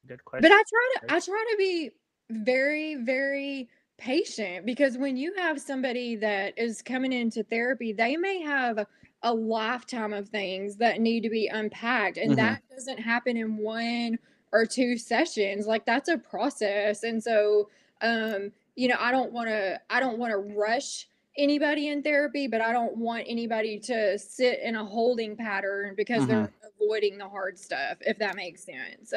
good 0.06 0.24
question. 0.24 0.42
But. 0.42 0.52
I 0.52 0.62
try 0.68 0.94
to 0.94 1.14
I 1.14 1.20
try 1.20 1.46
to 1.50 1.56
be 1.58 1.90
very 2.30 2.96
very 2.96 3.68
patient 3.98 4.66
because 4.66 4.98
when 4.98 5.16
you 5.16 5.34
have 5.36 5.60
somebody 5.60 6.16
that 6.16 6.58
is 6.58 6.82
coming 6.82 7.12
into 7.12 7.42
therapy, 7.44 7.92
they 7.92 8.16
may 8.16 8.40
have 8.42 8.86
a 9.24 9.34
lifetime 9.34 10.14
of 10.14 10.30
things 10.30 10.78
that 10.78 11.00
need 11.00 11.22
to 11.24 11.30
be 11.30 11.48
unpacked 11.48 12.18
and 12.18 12.36
hmm 12.36 12.38
that 12.38 12.62
doesn't 12.70 13.00
happen 13.00 13.36
in 13.38 13.58
one 13.58 14.18
or 14.52 14.66
two 14.66 14.98
sessions. 14.98 15.66
Like 15.66 15.86
that's 15.86 16.10
a 16.10 16.18
process. 16.18 17.04
And 17.04 17.22
so 17.22 17.70
um 18.02 18.52
you 18.76 18.88
know, 18.88 18.96
I 19.00 19.12
don't 19.12 19.32
want 19.34 19.50
to 19.50 19.80
I 19.90 20.00
don't 20.00 20.18
want 20.20 20.32
to 20.32 20.38
rush 20.38 21.08
anybody 21.38 21.88
in 21.90 22.02
therapy, 22.04 22.48
but 22.48 22.62
I 22.62 22.72
don't 22.72 22.98
want 22.98 23.26
anybody 23.28 23.80
to 23.80 24.18
sit 24.18 24.60
in 24.62 24.76
a 24.76 24.86
holding 24.86 25.36
pattern 25.36 25.94
because 25.96 26.26
hmm 26.26 26.26
they're 26.26 26.52
avoiding 26.80 27.18
the 27.18 27.28
hard 27.28 27.58
stuff, 27.58 27.98
if 28.02 28.18
that 28.20 28.36
makes 28.36 28.64
sense. 28.64 29.14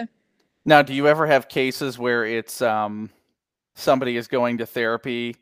Now, 0.65 0.81
do 0.83 0.93
you 0.93 1.07
ever 1.07 1.27
have 1.27 1.49
cases 1.49 1.99
where 1.99 2.25
it's 2.25 2.61
um 2.61 3.11
somebody 3.75 4.17
is 4.17 4.27
going 4.27 4.59
to 4.59 4.67
therapy 4.67 5.37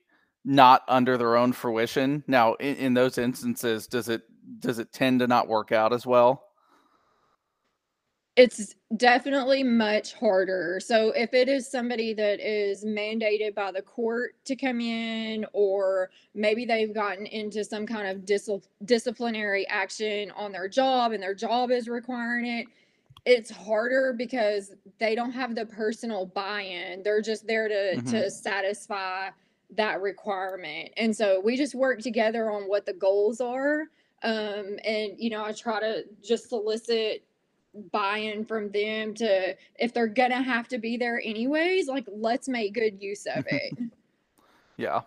not 0.46 0.84
under 0.88 1.18
their 1.18 1.38
own 1.38 1.54
fruition? 1.54 2.24
Now, 2.28 2.56
in, 2.56 2.76
in 2.78 2.96
those 2.96 3.18
instances, 3.20 3.88
does 3.88 4.10
it 4.10 4.24
does 4.60 4.80
it 4.80 4.92
tend 4.92 5.20
to 5.20 5.28
not 5.28 5.48
work 5.48 5.72
out 5.72 5.94
as 5.94 6.06
well? 6.06 6.44
It's 8.36 8.76
definitely 8.98 9.64
much 9.64 10.14
harder. 10.14 10.82
So 10.82 11.12
if 11.12 11.34
it 11.34 11.48
is 11.48 11.72
somebody 11.72 12.14
that 12.16 12.42
is 12.42 12.84
mandated 12.84 13.56
by 13.56 13.72
the 13.72 13.82
court 13.82 14.36
to 14.46 14.58
come 14.58 14.82
in, 14.82 15.46
or 15.54 16.10
maybe 16.34 16.66
they've 16.66 16.94
gotten 16.94 17.26
into 17.28 17.64
some 17.64 17.86
kind 17.86 18.10
of 18.10 18.26
discipl- 18.26 18.68
disciplinary 18.84 19.66
action 19.70 20.32
on 20.32 20.52
their 20.52 20.68
job 20.68 21.14
and 21.14 21.24
their 21.24 21.34
job 21.34 21.72
is 21.72 21.88
requiring 21.88 22.46
it, 22.46 22.68
it's 23.26 23.50
harder 23.50 24.14
because 24.18 24.74
they 25.00 25.16
don't 25.16 25.32
have 25.32 25.56
the 25.56 25.66
personal 25.66 26.26
buy-in. 26.26 27.04
They're 27.04 27.22
just 27.22 27.48
there 27.48 27.70
to 27.70 27.98
hmm 27.98 28.10
to 28.12 28.30
satisfy 28.30 29.30
that 29.78 30.02
requirement. 30.02 30.90
And 30.98 31.16
so 31.16 31.40
we 31.40 31.56
just 31.56 31.74
work 31.74 32.02
together 32.02 32.52
on 32.52 32.64
what 32.64 32.86
the 32.86 32.94
goals 32.94 33.40
are. 33.42 33.86
Um, 34.26 34.80
and 34.84 35.14
you 35.18 35.30
know, 35.30 35.46
I 35.46 35.52
try 35.52 35.80
to 35.80 36.04
just 36.24 36.50
solicit 36.50 37.24
buy-in 37.92 38.46
from 38.46 38.72
them 38.72 39.14
to 39.14 39.56
if 39.78 39.94
they're 39.94 40.08
gonna 40.08 40.42
have 40.42 40.68
to 40.70 40.80
be 40.80 40.98
there 40.98 41.22
anyways, 41.24 41.88
like 41.88 42.06
let's 42.12 42.48
make 42.48 42.74
good 42.74 43.02
use 43.02 43.28
of 43.28 43.46
it. 43.52 43.78
Yeah. 44.78 45.02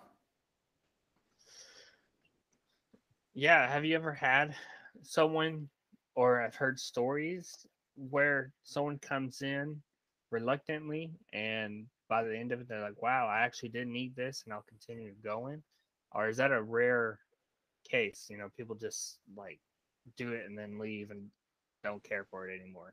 Yeah, 3.34 3.70
have 3.70 3.84
you 3.84 3.96
ever 3.96 4.12
had 4.12 4.54
someone 5.02 5.68
or 6.14 6.40
I've 6.40 6.54
heard 6.54 6.78
stories 6.78 7.66
where 7.96 8.52
someone 8.62 8.98
comes 8.98 9.42
in 9.42 9.80
reluctantly 10.30 11.10
and 11.32 11.86
by 12.08 12.22
the 12.22 12.36
end 12.36 12.52
of 12.52 12.60
it 12.60 12.68
they're 12.68 12.82
like, 12.82 13.02
"Wow, 13.02 13.26
I 13.26 13.40
actually 13.40 13.70
didn't 13.70 13.92
need 13.92 14.14
this 14.14 14.44
and 14.44 14.54
I'll 14.54 14.64
continue 14.68 15.12
going." 15.24 15.62
Or 16.12 16.28
is 16.28 16.36
that 16.36 16.52
a 16.52 16.62
rare 16.62 17.18
case, 17.88 18.26
you 18.30 18.36
know, 18.36 18.48
people 18.56 18.74
just 18.74 19.18
like 19.36 19.60
do 20.16 20.32
it 20.32 20.46
and 20.46 20.56
then 20.56 20.78
leave 20.78 21.10
and 21.10 21.28
don't 21.82 22.02
care 22.02 22.24
for 22.30 22.48
it 22.48 22.58
anymore? 22.60 22.92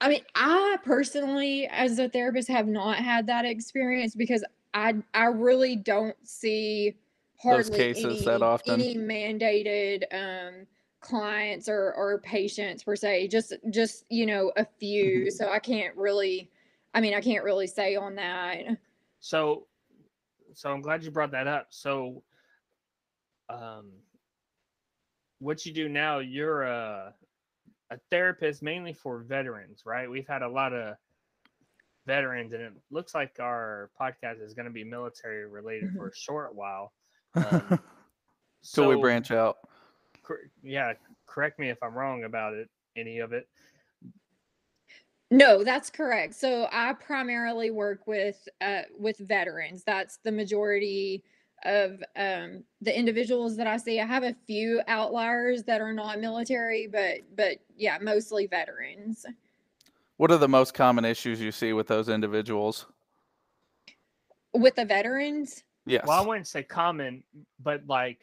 I 0.00 0.08
mean, 0.08 0.22
I 0.34 0.76
personally, 0.84 1.66
as 1.66 1.98
a 1.98 2.08
therapist, 2.08 2.48
have 2.48 2.66
not 2.66 2.96
had 2.96 3.26
that 3.28 3.44
experience 3.44 4.14
because 4.14 4.44
I 4.74 4.94
I 5.14 5.26
really 5.26 5.76
don't 5.76 6.16
see 6.26 6.96
Those 7.42 7.68
hardly 7.68 7.78
cases 7.94 8.24
that 8.24 8.34
any 8.34 8.42
often. 8.42 8.80
any 8.80 8.96
mandated 8.96 10.04
um 10.12 10.66
clients 11.00 11.68
or 11.68 11.92
or 11.94 12.18
patients 12.20 12.82
per 12.82 12.96
se. 12.96 13.28
Just 13.28 13.54
just 13.70 14.04
you 14.10 14.26
know 14.26 14.52
a 14.56 14.64
few. 14.64 15.30
So 15.30 15.50
I 15.50 15.58
can't 15.58 15.96
really. 15.96 16.50
I 16.92 17.00
mean, 17.00 17.14
I 17.14 17.20
can't 17.20 17.44
really 17.44 17.66
say 17.66 17.96
on 17.96 18.14
that. 18.16 18.58
So 19.20 19.66
so 20.54 20.70
I'm 20.70 20.82
glad 20.82 21.02
you 21.04 21.10
brought 21.10 21.32
that 21.32 21.46
up. 21.46 21.68
So 21.70 22.22
um 23.48 23.92
what 25.44 25.66
you 25.66 25.72
do 25.72 25.88
now, 25.88 26.20
you're 26.20 26.62
a 26.62 27.14
a 27.90 27.98
therapist 28.10 28.62
mainly 28.62 28.94
for 28.94 29.20
veterans, 29.20 29.82
right? 29.84 30.10
We've 30.10 30.26
had 30.26 30.40
a 30.42 30.48
lot 30.48 30.72
of 30.72 30.96
veterans, 32.06 32.54
and 32.54 32.62
it 32.62 32.72
looks 32.90 33.14
like 33.14 33.36
our 33.38 33.90
podcast 34.00 34.42
is 34.42 34.54
going 34.54 34.64
to 34.64 34.72
be 34.72 34.84
military 34.84 35.46
related 35.46 35.90
for 35.94 36.08
a 36.08 36.14
short 36.16 36.54
while. 36.54 36.92
Um, 37.36 37.80
Till 38.72 38.88
we 38.88 38.96
branch 38.96 39.30
out. 39.30 39.56
cor- 40.22 40.48
yeah, 40.62 40.94
correct 41.26 41.58
me 41.58 41.68
if 41.68 41.82
I'm 41.82 41.92
wrong 41.92 42.24
about 42.24 42.54
it, 42.54 42.70
any 42.96 43.18
of 43.18 43.34
it. 43.34 43.46
No, 45.30 45.64
that's 45.64 45.90
correct. 45.90 46.34
So 46.34 46.66
I 46.72 46.94
primarily 46.94 47.70
work 47.70 48.06
with 48.06 48.48
uh 48.62 48.82
with 48.98 49.18
veterans. 49.18 49.82
That's 49.84 50.18
the 50.24 50.32
majority 50.32 51.24
of 51.64 52.02
um 52.16 52.64
the 52.80 52.96
individuals 52.96 53.56
that 53.56 53.66
I 53.66 53.76
see. 53.76 54.00
I 54.00 54.06
have 54.06 54.22
a 54.22 54.34
few 54.46 54.82
outliers 54.86 55.62
that 55.64 55.80
are 55.80 55.92
not 55.92 56.20
military, 56.20 56.86
but 56.86 57.20
but 57.36 57.58
yeah, 57.76 57.98
mostly 58.00 58.46
veterans. 58.46 59.24
What 60.16 60.30
are 60.30 60.38
the 60.38 60.48
most 60.48 60.74
common 60.74 61.04
issues 61.04 61.40
you 61.40 61.50
see 61.50 61.72
with 61.72 61.88
those 61.88 62.08
individuals? 62.08 62.86
With 64.52 64.76
the 64.76 64.84
veterans, 64.84 65.64
Yes. 65.86 66.06
Well, 66.06 66.22
I 66.22 66.26
wouldn't 66.26 66.46
say 66.46 66.62
common, 66.62 67.22
but 67.60 67.86
like 67.86 68.20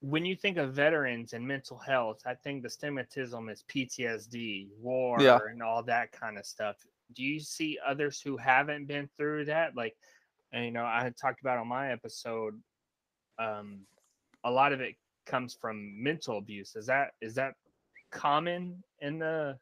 when 0.00 0.26
you 0.26 0.36
think 0.36 0.58
of 0.58 0.74
veterans 0.74 1.32
and 1.32 1.46
mental 1.46 1.78
health, 1.78 2.20
I 2.26 2.34
think 2.34 2.62
the 2.62 2.68
stigmatism 2.68 3.50
is 3.50 3.64
PTSD, 3.68 4.68
war, 4.78 5.22
Yeah. 5.22 5.38
and 5.48 5.62
all 5.62 5.82
that 5.84 6.12
kind 6.12 6.36
of 6.36 6.44
stuff. 6.44 6.76
Do 7.14 7.22
you 7.22 7.40
see 7.40 7.78
others 7.86 8.20
who 8.20 8.36
haven't 8.36 8.84
been 8.86 9.08
through 9.16 9.46
that? 9.46 9.74
Like, 9.74 9.96
and, 10.54 10.64
you 10.64 10.70
know, 10.70 10.84
I 10.84 11.02
had 11.02 11.16
talked 11.16 11.40
about 11.40 11.58
on 11.58 11.66
my 11.66 11.90
episode, 11.90 12.54
um, 13.40 13.80
a 14.44 14.50
lot 14.50 14.72
of 14.72 14.80
it 14.80 14.94
comes 15.26 15.56
from 15.60 16.02
mental 16.02 16.38
abuse. 16.38 16.76
Is 16.76 16.86
that 16.86 17.10
is 17.20 17.34
that 17.34 17.54
common 18.12 18.82
in 19.00 19.18
the 19.18 19.58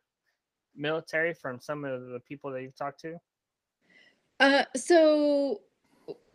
military 0.76 1.32
from 1.32 1.60
some 1.60 1.84
of 1.84 2.08
the 2.08 2.20
people 2.20 2.52
that 2.52 2.62
you've 2.62 2.76
talked 2.76 3.00
to? 3.00 3.16
uh 4.40 4.64
so 4.76 5.62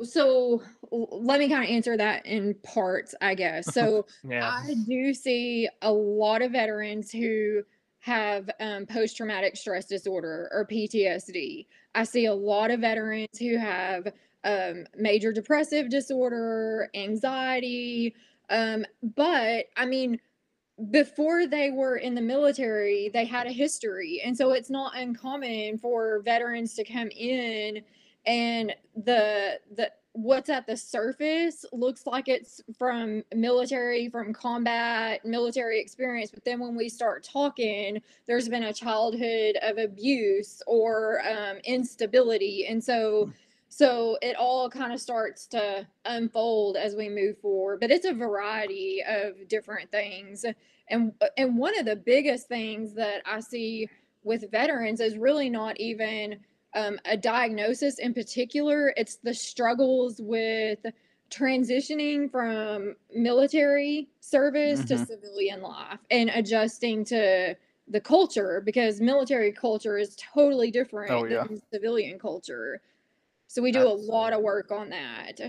so 0.01 0.63
let 0.91 1.39
me 1.39 1.49
kind 1.49 1.63
of 1.63 1.69
answer 1.69 1.97
that 1.97 2.25
in 2.25 2.55
parts, 2.63 3.13
I 3.21 3.35
guess. 3.35 3.73
So 3.73 4.05
Yeah. 4.23 4.49
I 4.49 4.75
do 4.87 5.13
see 5.13 5.67
a 5.81 5.91
lot 5.91 6.41
of 6.41 6.53
veterans 6.53 7.11
who 7.11 7.63
have 7.99 8.49
um, 8.61 8.85
post 8.85 9.17
traumatic 9.17 9.57
stress 9.57 9.85
disorder 9.85 10.49
or 10.53 10.65
PTSD. 10.65 11.67
I 11.93 12.03
see 12.03 12.27
a 12.27 12.33
lot 12.33 12.71
of 12.71 12.79
veterans 12.79 13.37
who 13.37 13.57
have 13.57 14.07
um, 14.43 14.85
major 14.95 15.31
depressive 15.31 15.89
disorder, 15.89 16.89
anxiety. 16.95 18.15
Um, 18.49 18.85
but 19.01 19.65
I 19.75 19.85
mean, 19.85 20.19
before 20.91 21.47
they 21.47 21.71
were 21.71 21.97
in 21.97 22.13
the 22.15 22.21
military, 22.21 23.09
they 23.13 23.25
had 23.25 23.47
a 23.47 23.51
history. 23.51 24.21
And 24.23 24.37
so 24.37 24.51
it's 24.51 24.69
not 24.69 24.97
uncommon 24.97 25.79
for 25.79 26.21
veterans 26.21 26.75
to 26.75 26.83
come 26.83 27.09
in 27.09 27.81
and 28.27 28.75
the 28.95 29.59
the 29.75 29.91
what's 30.13 30.49
at 30.49 30.65
the 30.67 30.75
surface 30.75 31.63
looks 31.71 32.05
like 32.05 32.27
it's 32.27 32.59
from 32.77 33.23
military 33.35 34.09
from 34.09 34.33
combat 34.33 35.23
military 35.23 35.79
experience 35.79 36.31
but 36.31 36.43
then 36.43 36.59
when 36.59 36.75
we 36.75 36.89
start 36.89 37.23
talking 37.23 38.01
there's 38.25 38.49
been 38.49 38.63
a 38.63 38.73
childhood 38.73 39.55
of 39.61 39.77
abuse 39.77 40.61
or 40.65 41.21
um, 41.27 41.57
instability 41.65 42.65
and 42.67 42.83
so 42.83 43.25
hmm. 43.25 43.31
So 43.69 44.17
it 44.21 44.35
all 44.35 44.69
kind 44.69 44.93
of 44.93 44.99
starts 44.99 45.45
to 45.47 45.85
unfold 46.05 46.77
as 46.77 46.95
we 46.95 47.09
move 47.09 47.37
forward 47.39 47.79
but 47.79 47.91
it's 47.91 48.05
a 48.05 48.13
variety 48.13 49.03
of 49.07 49.47
different 49.47 49.91
things 49.91 50.45
and 50.89 51.13
and 51.37 51.57
one 51.57 51.77
of 51.77 51.85
the 51.85 51.95
biggest 51.95 52.47
things 52.47 52.93
that 52.93 53.21
i 53.25 53.39
see 53.39 53.87
with 54.23 54.49
veterans 54.51 54.99
is 54.99 55.17
really 55.17 55.49
not 55.49 55.79
even 55.79 56.37
um, 56.77 56.99
a 57.05 57.17
diagnosis 57.17 57.99
in 57.99 58.13
particular. 58.13 58.93
It's 58.95 59.15
the 59.17 59.33
struggles 59.33 60.21
with 60.21 60.79
transitioning 61.31 62.31
from 62.31 62.95
military 63.13 64.09
service 64.19 64.81
mm-hmm. 64.81 64.97
to 64.97 65.05
civilian 65.05 65.61
life 65.61 65.99
and 66.11 66.29
adjusting 66.29 67.03
to 67.05 67.55
the 67.89 67.99
culture 67.99 68.61
because 68.65 69.01
military 69.01 69.51
culture 69.51 69.97
is 69.97 70.15
totally 70.17 70.71
different 70.71 71.11
oh, 71.11 71.25
yeah. 71.25 71.43
than 71.43 71.61
civilian 71.71 72.19
culture. 72.19 72.81
So 73.47 73.61
we 73.61 73.71
do 73.71 73.79
absolutely. 73.79 74.07
a 74.07 74.11
lot 74.11 74.33
of 74.33 74.41
work 74.41 74.71
on 74.71 74.89
that. 74.89 75.39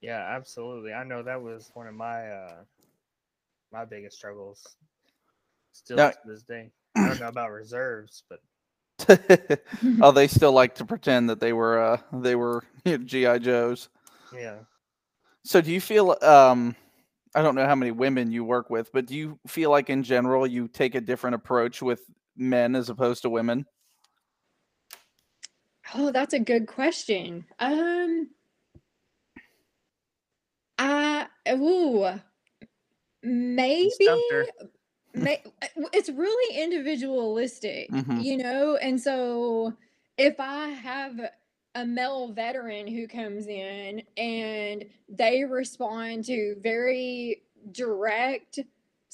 Yeah, 0.00 0.22
absolutely. 0.36 0.92
I 0.92 1.02
know 1.04 1.22
that 1.22 1.42
was 1.42 1.70
one 1.74 1.86
of 1.86 1.94
my 1.94 2.28
uh 2.28 2.64
my 3.72 3.84
biggest 3.84 4.16
struggles 4.16 4.76
still 5.72 5.96
now, 5.96 6.10
to 6.10 6.18
this 6.26 6.42
day. 6.42 6.70
I 6.96 7.08
don't 7.08 7.18
know 7.18 7.28
about 7.28 7.50
reserves, 7.50 8.22
but 8.28 8.40
oh, 10.00 10.12
they 10.12 10.28
still 10.28 10.52
like 10.52 10.74
to 10.76 10.84
pretend 10.84 11.30
that 11.30 11.40
they 11.40 11.52
were 11.52 11.78
uh 11.82 11.98
they 12.12 12.36
were 12.36 12.62
you 12.84 12.98
know, 12.98 13.04
GI 13.04 13.38
Joes. 13.38 13.88
Yeah. 14.32 14.58
So 15.44 15.60
do 15.60 15.72
you 15.72 15.80
feel 15.80 16.16
um 16.22 16.76
I 17.34 17.42
don't 17.42 17.56
know 17.56 17.66
how 17.66 17.74
many 17.74 17.90
women 17.90 18.30
you 18.30 18.44
work 18.44 18.70
with, 18.70 18.92
but 18.92 19.06
do 19.06 19.16
you 19.16 19.38
feel 19.46 19.70
like 19.70 19.90
in 19.90 20.02
general 20.02 20.46
you 20.46 20.68
take 20.68 20.94
a 20.94 21.00
different 21.00 21.34
approach 21.34 21.82
with 21.82 22.02
men 22.36 22.76
as 22.76 22.90
opposed 22.90 23.22
to 23.22 23.30
women? 23.30 23.66
Oh, 25.94 26.10
that's 26.10 26.34
a 26.34 26.40
good 26.40 26.66
question. 26.66 27.46
Um 27.58 28.30
I 30.78 31.26
ooh 31.50 32.20
maybe 33.22 34.08
uh, 34.08 35.66
it's 35.92 36.08
really 36.08 36.62
individualistic, 36.62 37.90
mm-hmm. 37.90 38.20
you 38.20 38.36
know? 38.36 38.76
And 38.76 39.00
so 39.00 39.74
if 40.18 40.38
I 40.38 40.68
have 40.68 41.20
a 41.74 41.86
male 41.86 42.32
veteran 42.32 42.86
who 42.86 43.08
comes 43.08 43.46
in 43.46 44.02
and 44.16 44.84
they 45.08 45.44
respond 45.44 46.24
to 46.26 46.56
very 46.60 47.42
direct, 47.72 48.60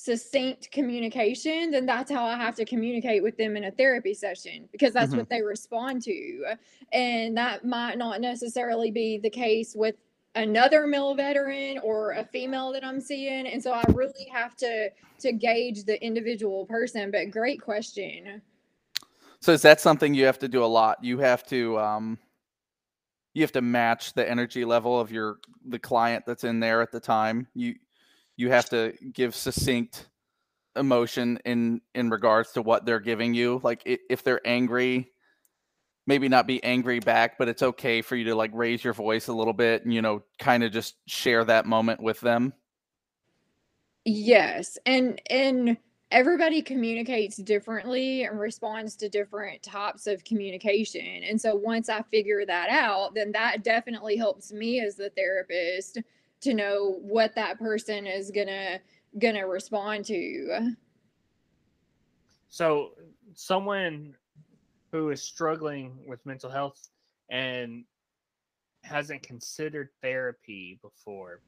succinct 0.02 0.71
communication, 0.71 1.71
then 1.71 1.85
that's 1.85 2.11
how 2.11 2.25
I 2.25 2.35
have 2.35 2.54
to 2.57 2.64
communicate 2.64 3.23
with 3.23 3.37
them 3.37 3.54
in 3.54 3.64
a 3.64 3.71
therapy 3.71 4.14
session 4.14 4.66
because 4.73 4.95
that's 4.95 5.11
mm-hmm. 5.11 5.19
what 5.19 5.28
they 5.28 5.42
respond 5.42 6.00
to. 6.04 6.57
And 6.90 7.37
that 7.37 7.66
might 7.66 7.99
not 7.99 8.23
necessarily 8.23 8.90
be 8.90 9.19
the 9.19 9.28
case 9.28 9.75
with 9.76 9.97
another 10.37 10.87
male 10.87 11.14
veteran 11.14 11.78
or 11.85 12.12
a 12.12 12.25
female 12.25 12.73
that 12.73 12.83
I'm 12.83 12.99
seeing. 12.99 13.47
And 13.47 13.62
so 13.62 13.73
I 13.73 13.83
really 13.92 14.26
have 14.33 14.57
to 14.57 14.88
to 15.19 15.33
gauge 15.33 15.85
the 15.85 16.02
individual 16.02 16.64
person. 16.64 17.11
But 17.11 17.30
great 17.30 17.61
question. 17.61 18.40
So 19.40 19.53
is 19.53 19.61
that 19.62 19.83
something 19.83 20.14
you 20.14 20.24
have 20.24 20.38
to 20.38 20.48
do 20.48 20.64
a 20.64 20.66
lot? 20.66 21.05
You 21.05 21.18
have 21.18 21.44
to 21.48 21.79
um 21.79 22.18
you 23.35 23.42
have 23.42 23.53
to 23.53 23.61
match 23.61 24.14
the 24.14 24.27
energy 24.27 24.64
level 24.64 24.98
of 24.98 25.12
your 25.12 25.40
the 25.66 25.79
client 25.79 26.24
that's 26.27 26.44
in 26.44 26.59
there 26.59 26.81
at 26.81 26.90
the 26.90 27.01
time. 27.01 27.46
You 27.55 27.74
you 28.40 28.50
have 28.50 28.70
to 28.70 28.94
give 29.12 29.35
succinct 29.35 30.09
emotion 30.76 31.38
in 31.44 31.81
in 31.94 32.09
regards 32.09 32.53
to 32.53 32.62
what 32.62 32.87
they're 32.87 33.00
giving 33.00 33.35
you. 33.35 33.61
Like 33.62 33.83
if 33.85 34.24
they're 34.24 34.40
angry, 34.46 35.11
maybe 36.07 36.29
not 36.29 36.46
be 36.46 36.62
angry 36.64 37.00
back, 37.00 37.37
but 37.38 37.48
it's 37.48 37.62
okay 37.62 38.00
for 38.00 38.16
you 38.16 38.24
to 38.24 38.35
like 38.35 38.50
raise 38.55 38.83
your 38.83 38.94
voice 38.94 39.29
a 39.29 39.33
little 39.33 39.53
bit 39.53 39.85
and, 39.85 39.92
you 39.92 40.00
know, 40.00 40.22
kind 40.38 40.64
of 40.64 40.72
just 40.72 40.94
share 41.07 41.44
that 41.44 41.66
moment 41.66 42.03
with 42.03 42.20
them. 42.20 42.55
Yes. 44.05 44.79
And, 44.87 45.20
and, 45.29 45.76
everybody 46.12 46.61
communicates 46.61 47.37
differently 47.37 48.24
and 48.24 48.40
responds 48.40 48.96
to 48.96 49.09
different 49.09 49.62
types 49.62 50.09
of 50.09 50.24
communication. 50.24 51.22
And 51.22 51.40
so 51.40 51.55
once 51.55 51.88
I 51.88 52.03
figure 52.03 52.44
that 52.46 52.68
out, 52.68 53.14
then 53.14 53.31
that 53.33 53.62
definitely 53.62 54.16
helps 54.16 54.53
me 54.53 54.81
as 54.81 54.96
the 54.96 55.11
therapist 55.11 55.98
to 56.40 56.55
know 56.55 56.98
what 57.00 57.35
that 57.35 57.59
person 57.59 58.07
is 58.07 58.31
going 58.31 58.48
to 59.35 59.40
respond 59.42 60.05
to. 60.07 60.74
So 62.48 62.92
someone 63.35 64.14
who 64.92 65.11
is 65.11 65.22
struggling 65.22 65.96
with 66.07 66.24
mental 66.26 66.50
health 66.50 66.88
and 67.31 67.85
hasn't 68.83 69.22
considered 69.22 69.90
therapy 70.03 70.79
before, 70.83 71.42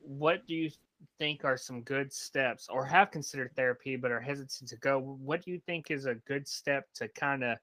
what 0.00 0.46
do 0.46 0.54
you 0.54 0.70
think 1.18 1.44
are 1.44 1.58
some 1.58 1.82
good 1.82 2.12
steps 2.12 2.68
or 2.70 2.86
have 2.86 3.10
considered 3.10 3.50
therapy 3.54 3.96
but 3.96 4.10
are 4.10 4.20
hesitant 4.20 4.68
to 4.70 4.76
go? 4.76 4.98
What 4.98 5.44
do 5.44 5.50
you 5.50 5.60
think 5.66 5.90
is 5.90 6.06
a 6.06 6.14
good 6.14 6.48
step 6.48 6.86
to 6.94 7.08
kind 7.08 7.44
of 7.44 7.58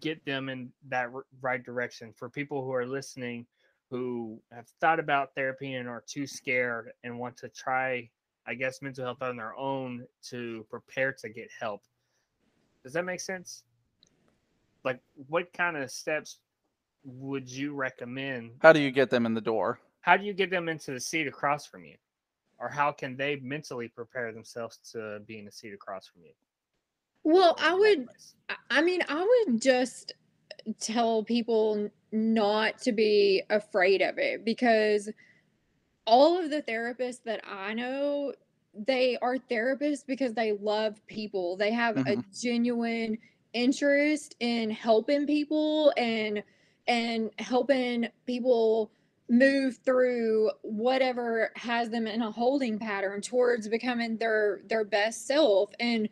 get 0.00 0.24
them 0.24 0.48
in 0.48 0.70
that 0.88 1.10
right 1.40 1.62
direction 1.62 2.12
for 2.12 2.28
people 2.28 2.64
who 2.64 2.72
are 2.72 2.86
listening 2.86 3.46
who 3.90 4.40
have 4.52 4.66
thought 4.80 5.00
about 5.00 5.34
therapy 5.34 5.74
and 5.74 5.88
are 5.88 6.04
too 6.06 6.26
scared 6.26 6.92
and 7.04 7.18
want 7.18 7.36
to 7.38 7.48
try, 7.48 8.08
I 8.46 8.54
guess, 8.54 8.82
mental 8.82 9.04
health 9.04 9.22
on 9.22 9.36
their 9.36 9.54
own 9.56 10.06
to 10.30 10.66
prepare 10.70 11.12
to 11.20 11.28
get 11.28 11.48
help? 11.58 11.82
Does 12.82 12.92
that 12.92 13.04
make 13.04 13.20
sense? 13.20 13.64
like 14.84 15.00
what 15.28 15.52
kind 15.52 15.76
of 15.76 15.90
steps 15.90 16.38
would 17.04 17.48
you 17.48 17.74
recommend? 17.74 18.52
How 18.60 18.72
do 18.72 18.80
you 18.80 18.90
get 18.90 19.10
them 19.10 19.26
in 19.26 19.34
the 19.34 19.40
door? 19.40 19.80
How 20.00 20.16
do 20.16 20.24
you 20.24 20.32
get 20.32 20.50
them 20.50 20.68
into 20.68 20.92
the 20.92 21.00
seat 21.00 21.26
across 21.26 21.66
from 21.66 21.84
you? 21.84 21.96
Or 22.58 22.68
how 22.68 22.92
can 22.92 23.16
they 23.16 23.36
mentally 23.36 23.88
prepare 23.88 24.32
themselves 24.32 24.78
to 24.92 25.20
be 25.26 25.38
in 25.38 25.44
the 25.44 25.52
seat 25.52 25.74
across 25.74 26.06
from 26.06 26.22
you? 26.22 26.32
Well, 27.24 27.56
I 27.60 27.74
would 27.74 28.08
I 28.70 28.80
mean, 28.80 29.02
I 29.08 29.44
would 29.46 29.60
just 29.60 30.12
tell 30.80 31.22
people 31.22 31.88
not 32.12 32.78
to 32.78 32.92
be 32.92 33.42
afraid 33.50 34.02
of 34.02 34.18
it 34.18 34.44
because 34.44 35.10
all 36.06 36.38
of 36.42 36.50
the 36.50 36.62
therapists 36.62 37.22
that 37.24 37.42
I 37.46 37.74
know, 37.74 38.32
they 38.74 39.18
are 39.20 39.36
therapists 39.36 40.06
because 40.06 40.32
they 40.32 40.52
love 40.52 41.06
people. 41.06 41.56
They 41.56 41.72
have 41.72 41.96
mm-hmm. 41.96 42.20
a 42.20 42.24
genuine 42.40 43.18
interest 43.52 44.36
in 44.40 44.70
helping 44.70 45.26
people 45.26 45.92
and 45.96 46.42
and 46.86 47.30
helping 47.38 48.08
people 48.26 48.90
move 49.30 49.78
through 49.84 50.50
whatever 50.62 51.50
has 51.54 51.90
them 51.90 52.06
in 52.06 52.22
a 52.22 52.30
holding 52.30 52.78
pattern 52.78 53.20
towards 53.20 53.68
becoming 53.68 54.16
their 54.16 54.60
their 54.68 54.84
best 54.84 55.26
self 55.26 55.70
and 55.80 56.08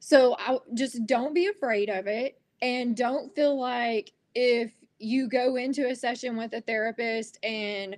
so 0.00 0.36
i 0.38 0.58
just 0.74 1.06
don't 1.06 1.34
be 1.34 1.46
afraid 1.46 1.88
of 1.88 2.06
it 2.06 2.35
and 2.62 2.96
don't 2.96 3.34
feel 3.34 3.58
like 3.58 4.12
if 4.34 4.72
you 4.98 5.28
go 5.28 5.56
into 5.56 5.88
a 5.88 5.94
session 5.94 6.36
with 6.36 6.52
a 6.54 6.60
therapist 6.60 7.38
and 7.42 7.96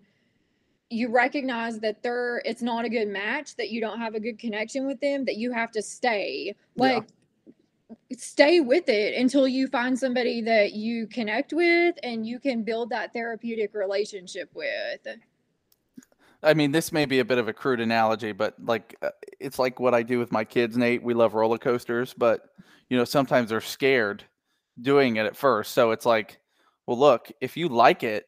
you 0.90 1.10
recognize 1.10 1.78
that 1.80 2.02
they're 2.02 2.42
it's 2.44 2.62
not 2.62 2.84
a 2.84 2.88
good 2.88 3.08
match 3.08 3.56
that 3.56 3.70
you 3.70 3.80
don't 3.80 3.98
have 3.98 4.14
a 4.14 4.20
good 4.20 4.38
connection 4.38 4.86
with 4.86 4.98
them 5.00 5.24
that 5.24 5.36
you 5.36 5.52
have 5.52 5.70
to 5.70 5.82
stay 5.82 6.54
like 6.76 7.02
yeah 7.02 7.14
stay 8.16 8.60
with 8.60 8.88
it 8.88 9.14
until 9.14 9.48
you 9.48 9.66
find 9.68 9.98
somebody 9.98 10.42
that 10.42 10.72
you 10.72 11.06
connect 11.06 11.52
with 11.52 11.96
and 12.02 12.26
you 12.26 12.38
can 12.38 12.62
build 12.62 12.90
that 12.90 13.12
therapeutic 13.12 13.74
relationship 13.74 14.50
with. 14.54 15.06
I 16.42 16.54
mean, 16.54 16.70
this 16.70 16.92
may 16.92 17.04
be 17.04 17.18
a 17.18 17.24
bit 17.24 17.38
of 17.38 17.48
a 17.48 17.52
crude 17.52 17.80
analogy, 17.80 18.32
but 18.32 18.54
like 18.62 18.96
uh, 19.02 19.10
it's 19.40 19.58
like 19.58 19.80
what 19.80 19.94
I 19.94 20.02
do 20.02 20.18
with 20.18 20.30
my 20.30 20.44
kids, 20.44 20.76
Nate. 20.76 21.02
We 21.02 21.14
love 21.14 21.34
roller 21.34 21.58
coasters, 21.58 22.14
but 22.14 22.50
you 22.88 22.96
know, 22.96 23.04
sometimes 23.04 23.50
they're 23.50 23.60
scared 23.60 24.24
doing 24.80 25.16
it 25.16 25.26
at 25.26 25.36
first. 25.36 25.72
So 25.72 25.90
it's 25.90 26.06
like, 26.06 26.38
well, 26.86 26.98
look, 26.98 27.30
if 27.40 27.56
you 27.56 27.68
like 27.68 28.02
it, 28.02 28.26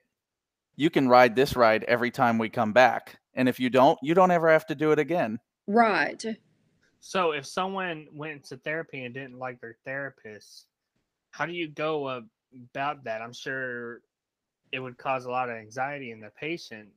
you 0.77 0.91
can 0.91 1.09
ride 1.09 1.37
this 1.37 1.57
ride 1.57 1.85
every 1.85 2.11
time 2.11 2.39
we 2.39 2.49
come 2.49 2.73
back. 2.73 3.19
And 3.35 3.49
if 3.49 3.61
you 3.61 3.71
don't, 3.71 3.99
you 4.03 4.15
don't 4.15 4.31
ever 4.31 4.51
have 4.51 4.67
to 4.67 4.75
do 4.75 4.93
it 4.93 4.99
again. 4.99 5.39
Right. 5.67 6.25
So 7.01 7.33
if 7.33 7.47
someone 7.47 8.07
went 8.13 8.45
to 8.45 8.57
therapy 8.59 9.05
and 9.05 9.15
didn't 9.15 9.39
like 9.39 9.61
their 9.61 9.77
therapist, 9.85 10.67
how 11.31 11.47
do 11.47 11.53
you 11.53 11.69
go 11.69 12.23
about 12.73 13.05
that? 13.05 13.23
I'm 13.23 13.33
sure 13.33 14.01
it 14.73 14.81
would 14.81 14.99
cause 14.99 15.25
a 15.25 15.31
lot 15.31 15.49
of 15.49 15.57
anxiety 15.57 16.11
in 16.11 16.21
the 16.21 16.31
patient. 16.39 16.89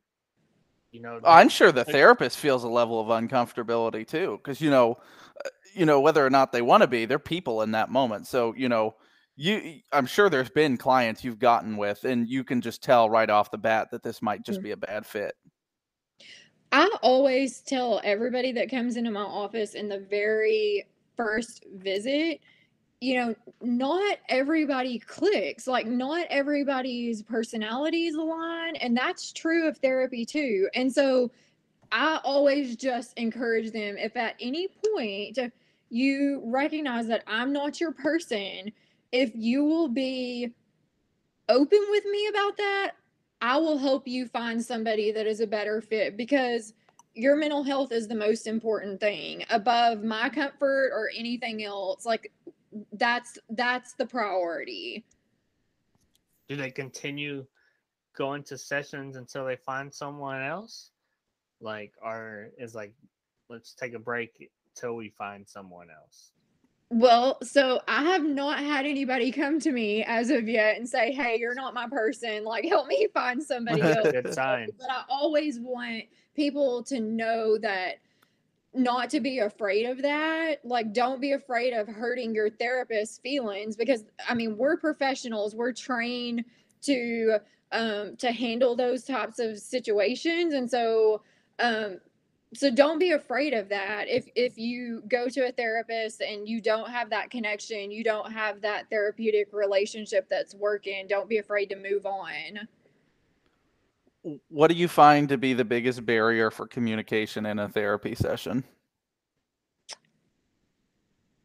You 0.91 1.01
know, 1.01 1.19
I'm 1.25 1.49
sure 1.49 1.71
the 1.71 1.85
therapist 1.85 2.37
feels 2.37 2.63
a 2.63 2.69
level 2.69 2.99
of 2.99 3.07
uncomfortability 3.07 4.07
too, 4.07 4.39
because 4.43 4.61
you 4.61 4.69
know, 4.69 4.97
uh, 5.43 5.49
you 5.73 5.87
know 5.87 5.99
whether 5.99 6.23
or 6.23 6.29
not 6.29 6.51
they 6.51 6.61
want 6.61 6.81
to 6.81 6.87
be, 6.87 7.05
they're 7.05 7.17
people 7.17 7.63
in 7.63 7.71
that 7.71 7.89
moment. 7.89 8.27
So 8.27 8.53
you 8.55 8.69
know, 8.69 8.95
you, 9.35 9.81
I'm 9.91 10.05
sure 10.05 10.29
there's 10.29 10.49
been 10.49 10.77
clients 10.77 11.23
you've 11.23 11.39
gotten 11.39 11.77
with, 11.77 12.03
and 12.05 12.27
you 12.27 12.43
can 12.43 12.61
just 12.61 12.83
tell 12.83 13.09
right 13.09 13.29
off 13.29 13.51
the 13.51 13.57
bat 13.57 13.89
that 13.91 14.03
this 14.03 14.21
might 14.21 14.43
just 14.43 14.59
Mm. 14.59 14.63
be 14.63 14.71
a 14.71 14.77
bad 14.77 15.05
fit. 15.05 15.35
I 16.71 16.89
always 17.01 17.61
tell 17.61 18.01
everybody 18.03 18.51
that 18.53 18.69
comes 18.69 18.97
into 18.97 19.11
my 19.11 19.21
office 19.21 19.75
in 19.75 19.89
the 19.89 19.99
very 19.99 20.85
first 21.15 21.65
visit, 21.75 22.39
you 22.99 23.15
know, 23.15 23.35
not 23.61 24.17
everybody 24.29 24.97
clicks. 24.97 25.67
Like, 25.67 25.85
not 25.85 26.25
everybody's 26.29 27.21
personalities 27.21 28.15
align. 28.15 28.75
And 28.77 28.97
that's 28.97 29.31
true 29.33 29.67
of 29.67 29.77
therapy 29.77 30.25
too. 30.25 30.69
And 30.73 30.91
so 30.91 31.31
I 31.91 32.19
always 32.23 32.75
just 32.75 33.13
encourage 33.19 33.71
them 33.71 33.97
if 33.97 34.15
at 34.15 34.35
any 34.39 34.67
point 34.95 35.37
you 35.89 36.41
recognize 36.45 37.05
that 37.07 37.23
I'm 37.27 37.53
not 37.53 37.79
your 37.79 37.91
person, 37.91 38.71
if 39.13 39.31
you 39.35 39.63
will 39.63 39.87
be 39.87 40.51
open 41.47 41.79
with 41.91 42.03
me 42.05 42.27
about 42.27 42.57
that, 42.57 42.93
I 43.41 43.57
will 43.57 43.77
help 43.77 44.07
you 44.07 44.25
find 44.27 44.63
somebody 44.63 45.11
that 45.11 45.27
is 45.27 45.39
a 45.39 45.47
better 45.47 45.81
fit 45.81 46.17
because 46.17 46.73
your 47.13 47.35
mental 47.35 47.63
health 47.63 47.91
is 47.91 48.07
the 48.07 48.15
most 48.15 48.47
important 48.47 48.99
thing 48.99 49.45
above 49.51 50.03
my 50.03 50.29
comfort 50.29 50.89
or 50.91 51.11
anything 51.15 51.63
else. 51.63 52.05
Like 52.05 52.31
that's 52.93 53.37
that's 53.51 53.93
the 53.93 54.05
priority. 54.05 55.05
do 56.49 56.55
they 56.55 56.71
continue 56.71 57.45
going 58.17 58.43
to 58.43 58.57
sessions 58.57 59.15
until 59.15 59.45
they 59.45 59.55
find 59.55 59.93
someone 59.93 60.41
else? 60.41 60.91
Like, 61.61 61.93
or 62.03 62.49
is 62.57 62.75
like, 62.75 62.93
let's 63.49 63.73
take 63.73 63.93
a 63.93 63.99
break 63.99 64.49
till 64.75 64.95
we 64.95 65.09
find 65.09 65.47
someone 65.47 65.87
else. 65.89 66.31
Well, 66.89 67.39
so 67.43 67.81
I 67.87 68.03
have 68.03 68.23
not 68.23 68.59
had 68.59 68.85
anybody 68.85 69.31
come 69.31 69.59
to 69.61 69.71
me 69.71 70.03
as 70.03 70.29
of 70.29 70.47
yet 70.47 70.77
and 70.77 70.87
say, 70.87 71.11
"Hey, 71.11 71.37
you're 71.39 71.55
not 71.55 71.73
my 71.73 71.87
person. 71.87 72.43
Like 72.43 72.65
help 72.65 72.87
me 72.87 73.07
find 73.13 73.41
somebody 73.41 73.81
else." 73.97 74.11
Good 74.11 74.33
sign. 74.33 74.69
but 74.79 74.89
I 74.91 75.03
always 75.09 75.59
want 75.59 76.03
people 76.35 76.83
to 76.83 76.99
know 76.99 77.57
that 77.57 77.95
not 78.75 79.09
to 79.11 79.19
be 79.19 79.39
afraid 79.39 79.85
of 79.85 80.01
that. 80.01 80.63
Like, 80.63 80.93
don't 80.93 81.21
be 81.21 81.33
afraid 81.33 81.73
of 81.73 81.87
hurting 81.87 82.33
your 82.33 82.49
therapist's 82.49 83.19
feelings 83.19 83.75
because 83.75 84.03
I 84.27 84.33
mean, 84.33 84.57
we're 84.57 84.77
professionals. 84.77 85.55
We're 85.55 85.73
trained 85.73 86.45
to 86.83 87.37
um 87.71 88.15
to 88.17 88.31
handle 88.31 88.75
those 88.75 89.03
types 89.03 89.39
of 89.39 89.57
situations. 89.57 90.53
And 90.53 90.69
so 90.69 91.21
um 91.59 91.99
so 92.55 92.71
don't 92.71 92.99
be 92.99 93.11
afraid 93.11 93.53
of 93.53 93.69
that. 93.69 94.07
If 94.07 94.27
if 94.35 94.57
you 94.57 95.03
go 95.07 95.27
to 95.29 95.47
a 95.47 95.51
therapist 95.51 96.21
and 96.21 96.47
you 96.47 96.61
don't 96.61 96.89
have 96.89 97.09
that 97.09 97.29
connection, 97.29 97.91
you 97.91 98.03
don't 98.03 98.31
have 98.31 98.61
that 98.61 98.89
therapeutic 98.89 99.49
relationship 99.51 100.27
that's 100.29 100.55
working, 100.55 101.07
don't 101.07 101.29
be 101.29 101.37
afraid 101.37 101.67
to 101.67 101.75
move 101.75 102.05
on. 102.05 102.67
What 104.49 104.69
do 104.69 104.75
you 104.75 104.87
find 104.87 105.27
to 105.29 105.37
be 105.37 105.53
the 105.53 105.65
biggest 105.65 106.05
barrier 106.05 106.49
for 106.49 106.65
communication 106.65 107.45
in 107.45 107.59
a 107.59 107.67
therapy 107.67 108.15
session? 108.15 108.63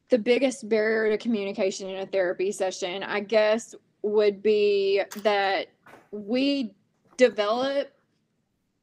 the 0.09 0.19
biggest 0.19 0.69
barrier 0.69 1.11
to 1.11 1.19
communication 1.19 1.89
in 1.89 2.01
a 2.01 2.07
therapy 2.07 2.51
session, 2.51 3.03
I 3.03 3.21
guess, 3.21 3.75
would 4.03 4.43
be 4.43 5.03
that 5.23 5.69
we 6.11 6.73
develop 7.17 7.93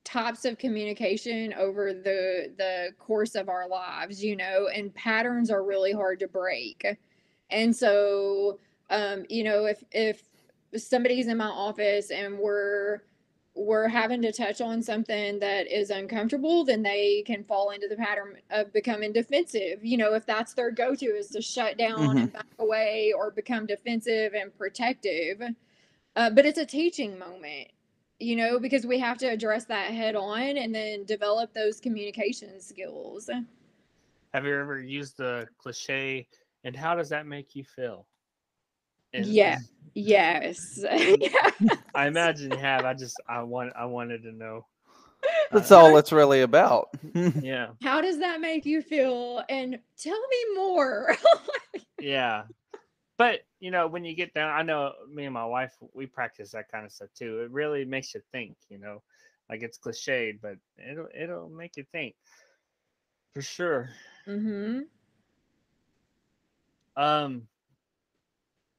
types 0.05 0.45
of 0.45 0.57
communication 0.57 1.53
over 1.53 1.91
the 1.91 2.53
the 2.57 2.91
course 2.97 3.35
of 3.35 3.49
our 3.49 3.67
lives, 3.67 4.23
you 4.23 4.37
know, 4.37 4.69
and 4.73 4.93
patterns 4.93 5.51
are 5.51 5.63
really 5.63 5.91
hard 5.91 6.19
to 6.19 6.27
break. 6.27 6.85
And 7.49 7.75
so, 7.75 8.59
um, 8.89 9.25
you 9.29 9.43
know, 9.43 9.65
if 9.65 9.83
if 9.91 10.23
somebody's 10.77 11.27
in 11.27 11.37
my 11.37 11.47
office 11.47 12.11
and 12.11 12.37
we're 12.37 13.01
we're 13.55 13.87
having 13.87 14.21
to 14.21 14.33
touch 14.33 14.59
on 14.59 14.81
something 14.81 15.39
that 15.39 15.71
is 15.71 15.89
uncomfortable, 15.89 16.65
then 16.65 16.83
they 16.83 17.23
can 17.25 17.43
fall 17.45 17.69
into 17.69 17.87
the 17.87 17.95
pattern 17.95 18.37
of 18.49 18.71
becoming 18.73 19.13
defensive. 19.13 19.83
You 19.83 19.97
know, 19.97 20.13
if 20.13 20.25
that's 20.25 20.53
their 20.53 20.71
go 20.71 20.93
to 20.93 21.05
is 21.05 21.29
to 21.29 21.41
shut 21.41 21.77
down 21.77 22.17
and 22.17 22.33
back 22.33 22.45
away 22.59 23.13
or 23.17 23.31
become 23.31 23.65
defensive 23.65 24.33
and 24.33 24.55
protective. 24.57 25.41
Uh, 26.17 26.29
but 26.29 26.45
it's 26.45 26.59
a 26.59 26.65
teaching 26.65 27.17
moment, 27.17 27.69
you 28.25 28.35
know, 28.35 28.59
because 28.59 28.85
we 28.85 28.99
have 28.99 29.17
to 29.19 29.27
address 29.27 29.65
that 29.65 29.91
head 29.91 30.15
on 30.15 30.57
and 30.57 30.73
then 30.73 31.05
develop 31.05 31.53
those 31.53 31.79
communication 31.79 32.59
skills. 32.59 33.29
Have 34.33 34.45
you 34.45 34.55
ever 34.59 34.79
used 34.81 35.17
the 35.17 35.47
cliche? 35.57 36.27
And 36.63 36.75
how 36.75 36.95
does 36.95 37.09
that 37.09 37.25
make 37.27 37.55
you 37.55 37.63
feel? 37.63 38.07
And 39.13 39.25
Yeah. 39.27 39.57
Yes. 39.93 40.83
yeah. 40.91 41.49
I 41.93 42.07
imagine 42.07 42.51
you 42.51 42.57
have. 42.57 42.85
I 42.85 42.93
just 42.93 43.21
I 43.29 43.43
want 43.43 43.73
I 43.75 43.85
wanted 43.85 44.23
to 44.23 44.31
know. 44.31 44.65
That's 45.51 45.71
Uh, 45.71 45.77
all 45.77 45.97
it's 45.97 46.11
really 46.11 46.41
about. 46.41 46.89
Yeah, 47.41 47.67
How 47.81 48.01
does 48.01 48.19
that 48.19 48.41
make 48.41 48.65
you 48.65 48.81
feel? 48.81 49.43
And 49.49 49.79
tell 49.97 50.19
me 50.19 50.55
more. 50.55 51.15
yeah. 51.99 52.43
But 53.17 53.41
you 53.59 53.71
know, 53.71 53.87
when 53.87 54.03
you 54.03 54.15
get 54.15 54.33
down, 54.33 54.51
I 54.51 54.61
know 54.61 54.93
me 55.13 55.25
and 55.25 55.33
my 55.33 55.45
wife 55.45 55.73
we 55.93 56.05
practice 56.05 56.51
that 56.51 56.71
kind 56.71 56.85
of 56.85 56.91
stuff 56.91 57.09
too. 57.17 57.41
It 57.41 57.51
really 57.51 57.85
makes 57.85 58.13
you 58.13 58.21
think. 58.31 58.57
You 58.69 58.77
know, 58.77 59.01
like 59.49 59.61
it's 59.61 59.77
cliched, 59.77 60.39
but 60.41 60.57
it'll 60.77 61.07
it'll 61.17 61.49
make 61.49 61.77
you 61.77 61.85
think 61.91 62.15
for 63.33 63.41
sure. 63.41 63.89
mm-hmm. 64.27 64.81
Um, 66.97 67.47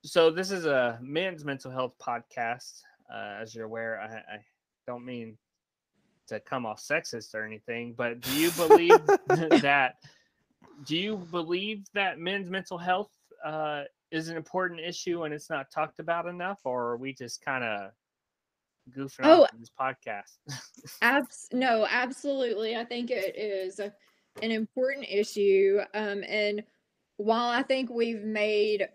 so 0.03 0.31
this 0.31 0.51
is 0.51 0.65
a 0.65 0.99
men's 1.03 1.45
mental 1.45 1.71
health 1.71 1.93
podcast. 2.01 2.81
Uh, 3.13 3.37
as 3.41 3.55
you're 3.55 3.67
aware, 3.67 4.01
I, 4.01 4.37
I 4.37 4.39
don't 4.87 5.05
mean 5.05 5.37
to 6.29 6.41
come 6.41 6.65
off 6.65 6.81
sexist 6.81 7.35
or 7.35 7.45
anything, 7.45 7.95
but 7.97 8.21
do 8.21 8.35
you 8.35 8.51
believe 8.53 8.99
that? 9.61 9.97
Do 10.85 10.97
you 10.97 11.17
believe 11.31 11.85
that 11.95 12.19
men's 12.19 12.49
mental 12.51 12.79
health 12.79 13.11
uh, 13.45 13.85
is 14.11 14.29
an 14.29 14.37
important 14.37 14.81
issue 14.81 15.25
and 15.25 15.35
it's 15.35 15.51
not 15.51 15.71
talked 15.71 15.99
about 15.99 16.27
enough, 16.27 16.61
or 16.65 16.91
are 16.91 16.97
we 16.97 17.13
just 17.13 17.45
kind 17.45 17.65
of 17.65 17.91
goofing 18.97 19.25
Oh, 19.25 19.45
off 19.45 19.51
this 19.59 19.71
podcast? 19.79 20.39
Abs- 21.03 21.49
no, 21.53 21.87
absolutely. 21.91 22.77
I 22.77 22.85
think 22.85 23.11
it 23.11 23.37
is 23.37 23.81
an 23.81 24.51
important 24.51 25.07
issue. 25.09 25.81
Um, 25.95 26.23
and 26.29 26.63
while 27.17 27.49
I 27.49 27.63
think 27.63 27.91
we've 27.91 28.23
made 28.23 28.89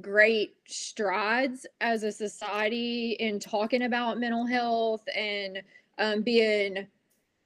great 0.00 0.56
strides 0.66 1.66
as 1.80 2.02
a 2.02 2.12
society 2.12 3.12
in 3.20 3.40
talking 3.40 3.82
about 3.82 4.18
mental 4.18 4.44
health 4.44 5.02
and 5.16 5.62
um, 5.98 6.22
being 6.22 6.86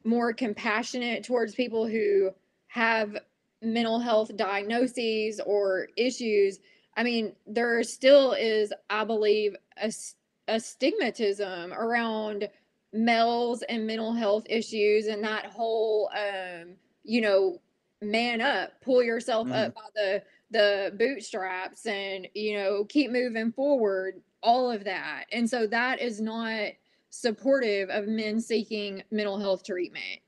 more 0.05 0.33
compassionate 0.33 1.23
towards 1.23 1.55
people 1.55 1.87
who 1.87 2.31
have 2.67 3.17
mental 3.63 4.01
health 4.01 4.37
diagnoses 4.37 5.41
or 5.47 5.87
issues, 5.97 6.59
I 6.97 7.03
mean, 7.03 7.35
there 7.47 7.83
still 7.85 8.33
is, 8.33 8.73
I 8.91 9.05
believe, 9.05 9.57
a 9.77 10.57
stigmatism 10.57 11.77
around 11.77 12.49
males 12.93 13.63
and 13.63 13.87
mental 13.87 14.13
health 14.13 14.45
issues 14.51 15.07
and 15.07 15.25
that 15.25 15.47
whole 15.47 16.11
um 16.15 16.77
you 17.05 17.23
know 17.23 17.59
man 18.03 18.41
up 18.43 18.79
pull 18.83 19.03
yourself 19.03 19.49
Mhm. 19.49 19.67
up 19.67 19.75
by 19.75 19.81
the 19.95 20.23
the 20.51 20.95
bootstraps 20.99 21.87
and 21.87 22.29
you 22.35 22.55
know 22.55 22.85
keep 22.85 23.11
moving 23.11 23.51
forward 23.51 24.23
all 24.43 24.71
of 24.71 24.85
that 24.85 25.25
and 25.33 25.49
so 25.49 25.67
that 25.67 26.01
is 26.03 26.21
not 26.21 26.73
supportive 27.09 27.89
of 27.89 28.07
men 28.09 28.39
seeking 28.41 29.03
mental 29.11 29.39
health 29.39 29.65
treatment 29.65 30.21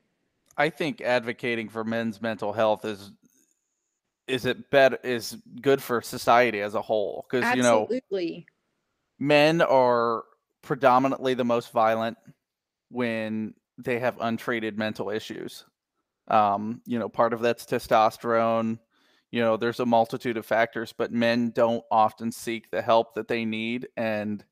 I 0.57 0.69
think 0.69 1.01
advocating 1.01 1.69
for 1.69 1.83
men's 1.83 2.21
mental 2.21 2.53
health 2.53 2.85
is 2.85 3.11
is 4.27 4.45
it 4.45 4.69
better 4.71 4.97
is 5.03 5.37
good 5.61 5.81
for 5.81 6.01
society 6.01 6.61
as 6.61 6.73
a 6.73 6.81
whole 6.81 7.25
because 7.29 7.55
you 7.55 7.61
know 7.61 7.87
men 9.19 9.61
are 9.61 10.23
predominantly 10.61 11.33
the 11.33 11.45
most 11.45 11.71
violent 11.71 12.17
when 12.89 13.53
they 13.77 13.99
have 13.99 14.17
untreated 14.19 14.77
mental 14.77 15.09
issues. 15.09 15.65
Um, 16.27 16.81
you 16.85 16.97
know, 16.99 17.09
part 17.09 17.33
of 17.33 17.41
that's 17.41 17.65
testosterone. 17.65 18.79
You 19.31 19.41
know, 19.41 19.57
there's 19.57 19.79
a 19.79 19.85
multitude 19.85 20.37
of 20.37 20.45
factors, 20.45 20.93
but 20.97 21.11
men 21.11 21.51
don't 21.51 21.83
often 21.91 22.31
seek 22.31 22.71
the 22.71 22.81
help 22.81 23.15
that 23.15 23.27
they 23.27 23.45
need. 23.45 23.87
And, 23.97 24.43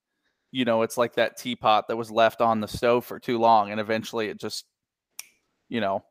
you 0.52 0.66
know, 0.66 0.82
it's 0.82 0.98
like 0.98 1.16
that 1.16 1.38
teapot 1.38 1.88
that 1.88 1.96
was 1.96 2.12
left 2.12 2.42
on 2.42 2.60
the 2.60 2.68
stove 2.68 3.06
for 3.06 3.20
too 3.20 3.40
long. 3.40 3.72
And 3.72 3.80
eventually 3.80 4.28
it 4.28 4.40
just, 4.40 4.66
you 5.70 5.80
know, 5.80 6.04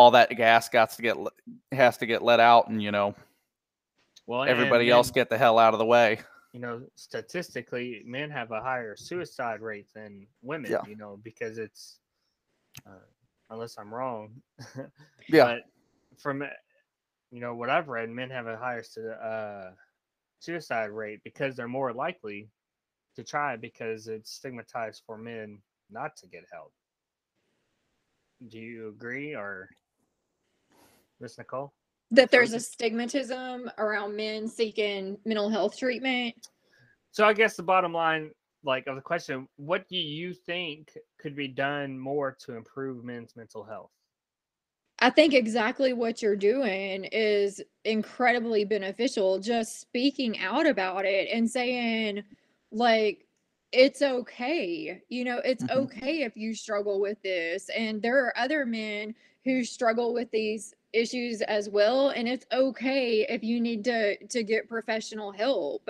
all 0.00 0.10
that 0.12 0.30
gas 0.36 0.68
got 0.68 0.90
to 0.90 1.02
get 1.02 1.16
has 1.72 1.96
to 1.98 2.06
get 2.06 2.22
let 2.22 2.40
out 2.40 2.68
and 2.68 2.82
you 2.82 2.90
know 2.90 3.14
well, 4.26 4.42
and 4.42 4.50
everybody 4.50 4.90
else 4.90 5.08
men- 5.08 5.14
get 5.14 5.30
the 5.30 5.38
hell 5.38 5.58
out 5.58 5.74
of 5.74 5.78
the 5.78 5.86
way 5.86 6.20
you 6.52 6.60
know, 6.60 6.82
statistically, 6.96 8.02
men 8.04 8.30
have 8.30 8.50
a 8.50 8.60
higher 8.60 8.96
suicide 8.96 9.60
rate 9.60 9.86
than 9.94 10.26
women. 10.42 10.70
Yeah. 10.70 10.80
You 10.86 10.96
know, 10.96 11.18
because 11.22 11.58
it's 11.58 11.98
uh, 12.86 13.06
unless 13.50 13.78
I'm 13.78 13.92
wrong. 13.92 14.42
Yeah. 15.28 15.44
But 15.44 16.20
from 16.20 16.42
uh, 16.42 16.46
you 17.30 17.40
know 17.40 17.54
what 17.54 17.70
I've 17.70 17.88
read, 17.88 18.10
men 18.10 18.30
have 18.30 18.46
a 18.46 18.56
higher 18.56 18.82
uh, 19.22 19.70
suicide 20.40 20.90
rate 20.90 21.20
because 21.22 21.54
they're 21.54 21.68
more 21.68 21.92
likely 21.92 22.48
to 23.14 23.22
try 23.22 23.56
because 23.56 24.08
it's 24.08 24.32
stigmatized 24.32 25.02
for 25.06 25.16
men 25.16 25.58
not 25.90 26.16
to 26.16 26.26
get 26.26 26.44
help. 26.52 26.72
Do 28.48 28.58
you 28.58 28.88
agree, 28.88 29.36
or 29.36 29.70
Miss 31.20 31.38
Nicole? 31.38 31.72
That 32.10 32.30
there's 32.30 32.54
a 32.54 32.58
stigmatism 32.58 33.70
around 33.78 34.16
men 34.16 34.48
seeking 34.48 35.18
mental 35.24 35.48
health 35.48 35.78
treatment. 35.78 36.48
So 37.12 37.24
I 37.24 37.32
guess 37.32 37.56
the 37.56 37.62
bottom 37.62 37.92
line, 37.92 38.30
like 38.64 38.86
of 38.86 38.96
the 38.96 39.02
question, 39.02 39.48
what 39.56 39.88
do 39.88 39.96
you 39.96 40.34
think 40.34 40.96
could 41.20 41.36
be 41.36 41.48
done 41.48 41.98
more 41.98 42.36
to 42.46 42.56
improve 42.56 43.04
men's 43.04 43.36
mental 43.36 43.64
health? 43.64 43.90
I 44.98 45.10
think 45.10 45.32
exactly 45.32 45.92
what 45.92 46.20
you're 46.20 46.36
doing 46.36 47.04
is 47.04 47.62
incredibly 47.84 48.64
beneficial. 48.64 49.38
Just 49.38 49.80
speaking 49.80 50.38
out 50.38 50.66
about 50.66 51.06
it 51.06 51.28
and 51.32 51.50
saying, 51.50 52.22
like, 52.70 53.26
it's 53.72 54.02
okay. 54.02 55.00
You 55.08 55.24
know, 55.24 55.38
it's 55.38 55.64
Mhm. 55.64 55.76
okay 55.76 56.22
if 56.22 56.36
you 56.36 56.54
struggle 56.54 57.00
with 57.00 57.22
this. 57.22 57.70
And 57.70 58.02
there 58.02 58.18
are 58.26 58.36
other 58.36 58.66
men 58.66 59.14
who 59.44 59.64
struggle 59.64 60.12
with 60.12 60.30
these 60.32 60.74
issues 60.92 61.42
as 61.42 61.68
well. 61.68 62.10
And 62.10 62.28
it's 62.28 62.46
okay 62.52 63.26
if 63.28 63.42
you 63.42 63.60
need 63.60 63.84
to 63.84 64.16
to 64.26 64.42
get 64.42 64.68
professional 64.68 65.32
help. 65.32 65.88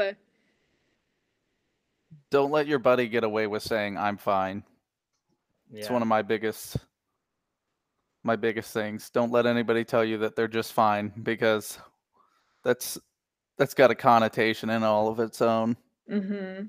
Don't 2.30 2.50
let 2.50 2.66
your 2.66 2.78
buddy 2.78 3.08
get 3.08 3.24
away 3.24 3.46
with 3.46 3.62
saying 3.62 3.98
I'm 3.98 4.16
fine. 4.16 4.62
Yeah. 5.70 5.80
It's 5.80 5.90
one 5.90 6.02
of 6.02 6.08
my 6.08 6.22
biggest 6.22 6.76
my 8.22 8.36
biggest 8.36 8.72
things. 8.72 9.10
Don't 9.10 9.32
let 9.32 9.46
anybody 9.46 9.84
tell 9.84 10.04
you 10.04 10.18
that 10.18 10.36
they're 10.36 10.48
just 10.48 10.72
fine 10.72 11.12
because 11.22 11.78
that's 12.62 12.98
that's 13.56 13.74
got 13.74 13.90
a 13.90 13.94
connotation 13.94 14.70
in 14.70 14.82
all 14.82 15.08
of 15.08 15.20
its 15.20 15.42
own. 15.42 15.76
mm-hmm. 16.10 16.66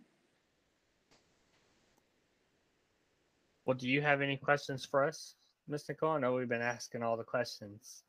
Well, 3.66 3.78
do 3.78 3.88
you 3.88 4.02
have 4.02 4.22
any 4.22 4.38
questions 4.38 4.86
for 4.86 5.06
us, 5.06 5.36
Miss 5.68 5.88
Nicole? 5.88 6.12
I 6.12 6.20
know 6.20 6.34
we've 6.34 6.50
been 6.50 6.62
asking 6.62 7.04
all 7.04 7.16
the 7.16 7.24
questions, 7.24 8.04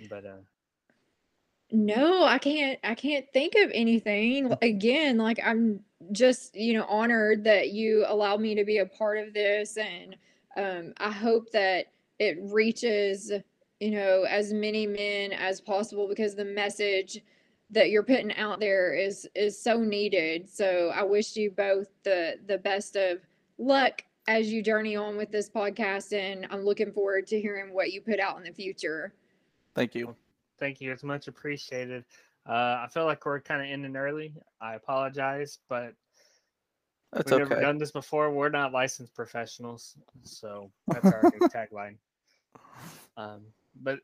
but 0.00 0.24
uh, 0.26 0.42
No, 1.70 2.24
I 2.24 2.38
can't 2.38 2.78
I 2.84 2.94
can't 2.94 3.26
think 3.32 3.54
of 3.56 3.70
anything. 3.74 4.54
Again, 4.62 5.18
like 5.18 5.40
I'm 5.44 5.80
just, 6.12 6.54
you 6.54 6.74
know, 6.74 6.84
honored 6.88 7.44
that 7.44 7.70
you 7.70 8.04
allowed 8.06 8.40
me 8.40 8.54
to 8.54 8.64
be 8.64 8.78
a 8.78 8.86
part 8.86 9.18
of 9.18 9.32
this 9.34 9.76
and 9.76 10.16
um 10.56 10.92
I 10.98 11.10
hope 11.10 11.50
that 11.52 11.86
it 12.18 12.38
reaches, 12.42 13.32
you 13.80 13.90
know, 13.90 14.24
as 14.28 14.52
many 14.52 14.86
men 14.86 15.32
as 15.32 15.60
possible 15.60 16.08
because 16.08 16.34
the 16.34 16.44
message 16.44 17.20
that 17.70 17.90
you're 17.90 18.04
putting 18.04 18.34
out 18.36 18.60
there 18.60 18.94
is 18.94 19.28
is 19.34 19.60
so 19.60 19.80
needed. 19.80 20.48
So 20.48 20.92
I 20.94 21.02
wish 21.02 21.36
you 21.36 21.50
both 21.50 21.88
the 22.04 22.36
the 22.46 22.58
best 22.58 22.96
of 22.96 23.20
luck 23.58 24.02
as 24.28 24.52
you 24.52 24.62
journey 24.62 24.96
on 24.96 25.16
with 25.16 25.30
this 25.30 25.50
podcast 25.50 26.12
and 26.16 26.46
I'm 26.50 26.64
looking 26.64 26.92
forward 26.92 27.26
to 27.28 27.40
hearing 27.40 27.72
what 27.74 27.92
you 27.92 28.00
put 28.00 28.20
out 28.20 28.36
in 28.38 28.44
the 28.44 28.52
future. 28.52 29.12
Thank 29.74 29.94
you. 29.94 30.14
thank 30.58 30.80
you. 30.80 30.92
It's 30.92 31.02
much 31.02 31.28
appreciated. 31.28 32.04
Uh, 32.48 32.82
I 32.84 32.88
feel 32.90 33.06
like 33.06 33.24
we're 33.24 33.40
kind 33.40 33.60
of 33.62 33.68
ending 33.68 33.96
early. 33.96 34.34
I 34.60 34.74
apologize, 34.74 35.58
but 35.68 35.94
That's 37.12 37.30
we've 37.30 37.40
never 37.40 37.60
done 37.60 37.78
this 37.78 37.90
before. 37.90 38.30
We're 38.30 38.50
not 38.50 38.72
licensed 38.72 39.14
professionals, 39.14 39.96
so 40.22 40.70
that's 40.88 41.06
our 41.06 41.22
new 41.32 41.48
tagline. 41.48 41.96
Um, 43.16 43.42
but 43.82 44.00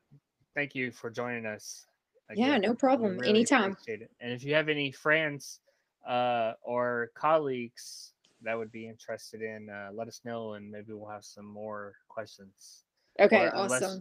thank 0.54 0.74
you 0.74 0.90
for 0.90 1.10
joining 1.10 1.46
us. 1.46 1.86
Yeah, 2.34 2.56
no 2.58 2.74
problem. 2.74 3.18
really 3.18 3.28
Anytime. 3.30 3.72
appreciate 3.72 4.02
it. 4.02 4.10
And 4.20 4.32
if 4.32 4.44
you 4.44 4.54
have 4.54 4.68
any 4.68 4.92
friends 4.92 5.60
uh, 6.08 6.52
or 6.62 7.10
colleagues 7.14 8.12
that 8.42 8.56
would 8.56 8.72
be 8.72 8.88
interested 8.88 9.42
in, 9.42 9.68
uh, 9.68 9.90
let 9.92 10.08
us 10.08 10.20
know, 10.24 10.54
and 10.54 10.70
maybe 10.70 10.92
we'll 10.92 11.10
have 11.10 11.24
some 11.24 11.46
more 11.46 11.94
questions. 12.08 12.84
Okay, 13.20 13.46
Or 13.46 13.56
awesome. 13.56 13.64
Unless 13.64 14.00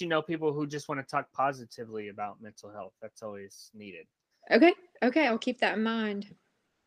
you 0.00 0.06
know 0.06 0.22
people 0.22 0.52
who 0.52 0.66
just 0.66 0.88
want 0.88 1.00
to 1.00 1.10
talk 1.10 1.30
positively 1.32 2.08
about 2.08 2.40
mental 2.40 2.70
health, 2.70 2.92
that's 3.00 3.22
always 3.22 3.70
needed. 3.74 4.06
Okay, 4.50 4.74
okay, 5.02 5.26
I'll 5.26 5.38
keep 5.38 5.60
that 5.60 5.76
in 5.76 5.82
mind. 5.82 6.34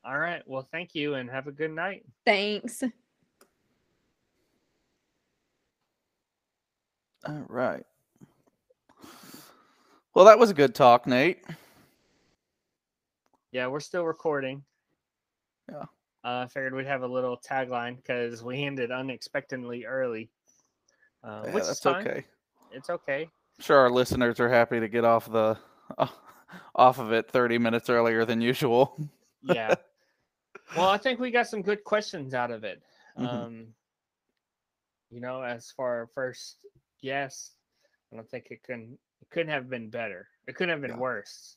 All 0.04 0.20
right. 0.20 0.44
Well, 0.46 0.68
thank 0.72 0.94
you, 0.94 1.16
and 1.16 1.30
have 1.30 1.48
a 1.48 1.52
good 1.52 1.72
night. 1.72 2.06
Thanks. 2.26 2.84
All 7.28 7.46
right. 7.50 7.84
Well, 10.14 10.26
that 10.26 10.38
was 10.38 10.52
a 10.52 10.54
good 10.54 10.76
talk, 10.76 11.08
Nate. 11.08 11.44
Yeah, 13.52 13.68
we're 13.68 13.80
still 13.80 14.06
recording. 14.06 14.64
Yeah. 15.72 15.84
Uh, 16.24 16.44
I 16.44 16.48
figured 16.48 16.74
we'd 16.76 16.86
have 16.86 17.04
a 17.04 17.08
little 17.08 17.38
tagline 17.38 17.98
because 17.98 18.44
we 18.44 18.64
ended 18.64 18.92
unexpectedly 18.92 19.86
early, 19.86 20.30
uh, 21.24 21.44
Yeah, 21.46 21.52
which 21.54 21.62
is 21.64 21.68
that's 21.68 21.80
fine. 21.80 22.08
okay. 22.08 22.26
It's 22.76 22.90
okay. 22.90 23.24
I'm 23.24 23.64
sure 23.64 23.78
our 23.78 23.90
listeners 23.90 24.40
are 24.40 24.50
happy 24.50 24.80
to 24.80 24.88
get 24.90 25.06
off 25.06 25.32
the 25.32 25.58
off 26.76 27.00
of 27.00 27.12
it 27.14 27.32
30 27.32 27.58
minutes 27.58 27.90
earlier 27.90 28.26
than 28.26 28.42
usual. 28.42 29.00
Yeah. 29.42 29.74
well, 30.78 30.90
I 30.90 30.98
think 30.98 31.20
we 31.20 31.32
got 31.32 31.48
some 31.48 31.62
good 31.62 31.84
questions 31.84 32.34
out 32.34 32.52
of 32.52 32.64
it. 32.64 32.82
Mhm. 33.18 33.28
Um, 33.34 33.68
you 35.10 35.22
know, 35.22 35.42
as 35.42 35.72
for 35.72 35.88
our 35.88 36.08
first 36.14 36.58
guess, 37.02 37.52
I 38.12 38.18
don't 38.18 38.30
think 38.30 38.48
it 38.52 38.62
can 38.64 38.98
it 39.22 39.30
couldn't 39.30 39.52
have 39.54 39.70
been 39.70 39.90
better. 39.90 40.28
It 40.48 40.56
couldn't 40.56 40.72
have 40.72 40.82
been 40.82 40.92
Yeah. 40.92 40.98
worse. 40.98 41.56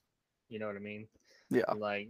You 0.49 0.61
know 0.61 0.67
what 0.69 0.77
I 0.77 0.81
mean? 0.81 1.09
Yeah. 1.51 1.71
Like, 1.77 2.09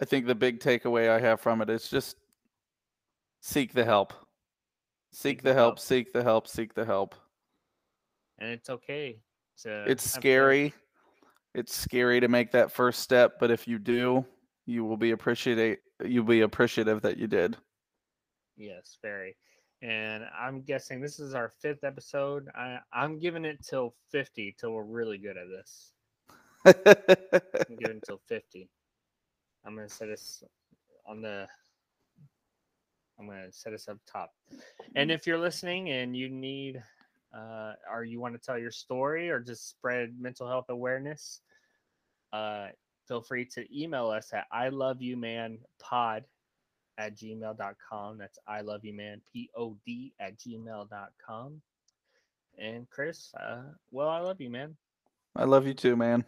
I 0.00 0.04
think 0.04 0.26
the 0.26 0.34
big 0.34 0.60
takeaway 0.60 1.08
I 1.08 1.18
have 1.20 1.40
from 1.40 1.62
it 1.62 1.70
is 1.70 1.88
just 1.88 2.16
seek 3.40 3.72
the 3.72 3.84
help. 3.84 4.12
Seek 5.12 5.42
the 5.42 5.50
the 5.50 5.54
help, 5.54 5.66
help. 5.66 5.78
seek 5.78 6.12
the 6.12 6.22
help, 6.22 6.46
seek 6.46 6.74
the 6.74 6.84
help. 6.84 7.14
and 8.38 8.50
it's 8.50 8.70
okay 8.70 9.18
to. 9.62 9.84
It's 9.90 10.08
scary. 10.08 10.74
It's 11.54 11.74
scary 11.74 12.20
to 12.20 12.28
make 12.28 12.52
that 12.52 12.70
first 12.70 13.00
step, 13.00 13.34
but 13.40 13.50
if 13.50 13.66
you 13.66 13.78
do, 13.78 14.24
you 14.66 14.84
will 14.84 14.96
be 14.98 15.12
appreciate 15.12 15.78
you'll 16.04 16.24
be 16.24 16.42
appreciative 16.42 17.02
that 17.02 17.16
you 17.16 17.26
did. 17.26 17.56
Yes, 18.56 18.98
very. 19.02 19.36
And 19.80 20.24
I'm 20.36 20.62
guessing 20.62 21.00
this 21.00 21.20
is 21.20 21.34
our 21.34 21.52
fifth 21.60 21.84
episode. 21.84 22.48
I, 22.54 22.78
I'm 22.92 23.18
giving 23.18 23.44
it 23.44 23.64
till 23.64 23.94
50 24.10 24.56
till 24.58 24.72
we're 24.72 24.82
really 24.82 25.18
good 25.18 25.36
at 25.36 25.46
this. 25.48 25.92
I'm 26.66 27.76
giving 27.76 27.98
it 27.98 28.04
till 28.04 28.20
50. 28.28 28.68
I'm 29.64 29.76
gonna 29.76 29.88
set 29.88 30.08
this 30.08 30.42
on 31.06 31.22
the. 31.22 31.46
I'm 33.18 33.26
gonna 33.26 33.50
set 33.52 33.72
us 33.72 33.88
up 33.88 33.98
top. 34.06 34.32
And 34.94 35.10
if 35.10 35.26
you're 35.26 35.38
listening 35.38 35.90
and 35.90 36.16
you 36.16 36.28
need, 36.28 36.82
uh, 37.34 37.74
or 37.92 38.04
you 38.04 38.20
want 38.20 38.34
to 38.34 38.40
tell 38.40 38.58
your 38.58 38.70
story 38.70 39.30
or 39.30 39.40
just 39.40 39.68
spread 39.68 40.14
mental 40.18 40.46
health 40.46 40.66
awareness, 40.68 41.40
uh, 42.32 42.68
feel 43.06 43.20
free 43.20 43.44
to 43.44 43.66
email 43.76 44.08
us 44.08 44.32
at 44.32 44.46
I 44.52 44.68
love 44.68 45.02
you 45.02 45.16
man 45.16 45.58
pod 45.78 46.24
at 46.98 47.16
gmail.com. 47.16 48.18
That's 48.18 48.38
I 48.46 48.60
love 48.60 48.84
you 48.84 48.94
man 48.94 49.20
pod 49.34 50.12
at 50.20 50.38
gmail.com. 50.38 51.62
And 52.58 52.90
Chris, 52.90 53.32
uh, 53.38 53.62
well, 53.90 54.08
I 54.08 54.18
love 54.20 54.40
you, 54.40 54.50
man. 54.50 54.76
I 55.36 55.44
love 55.44 55.66
you 55.66 55.74
too, 55.74 55.96
man. 55.96 56.24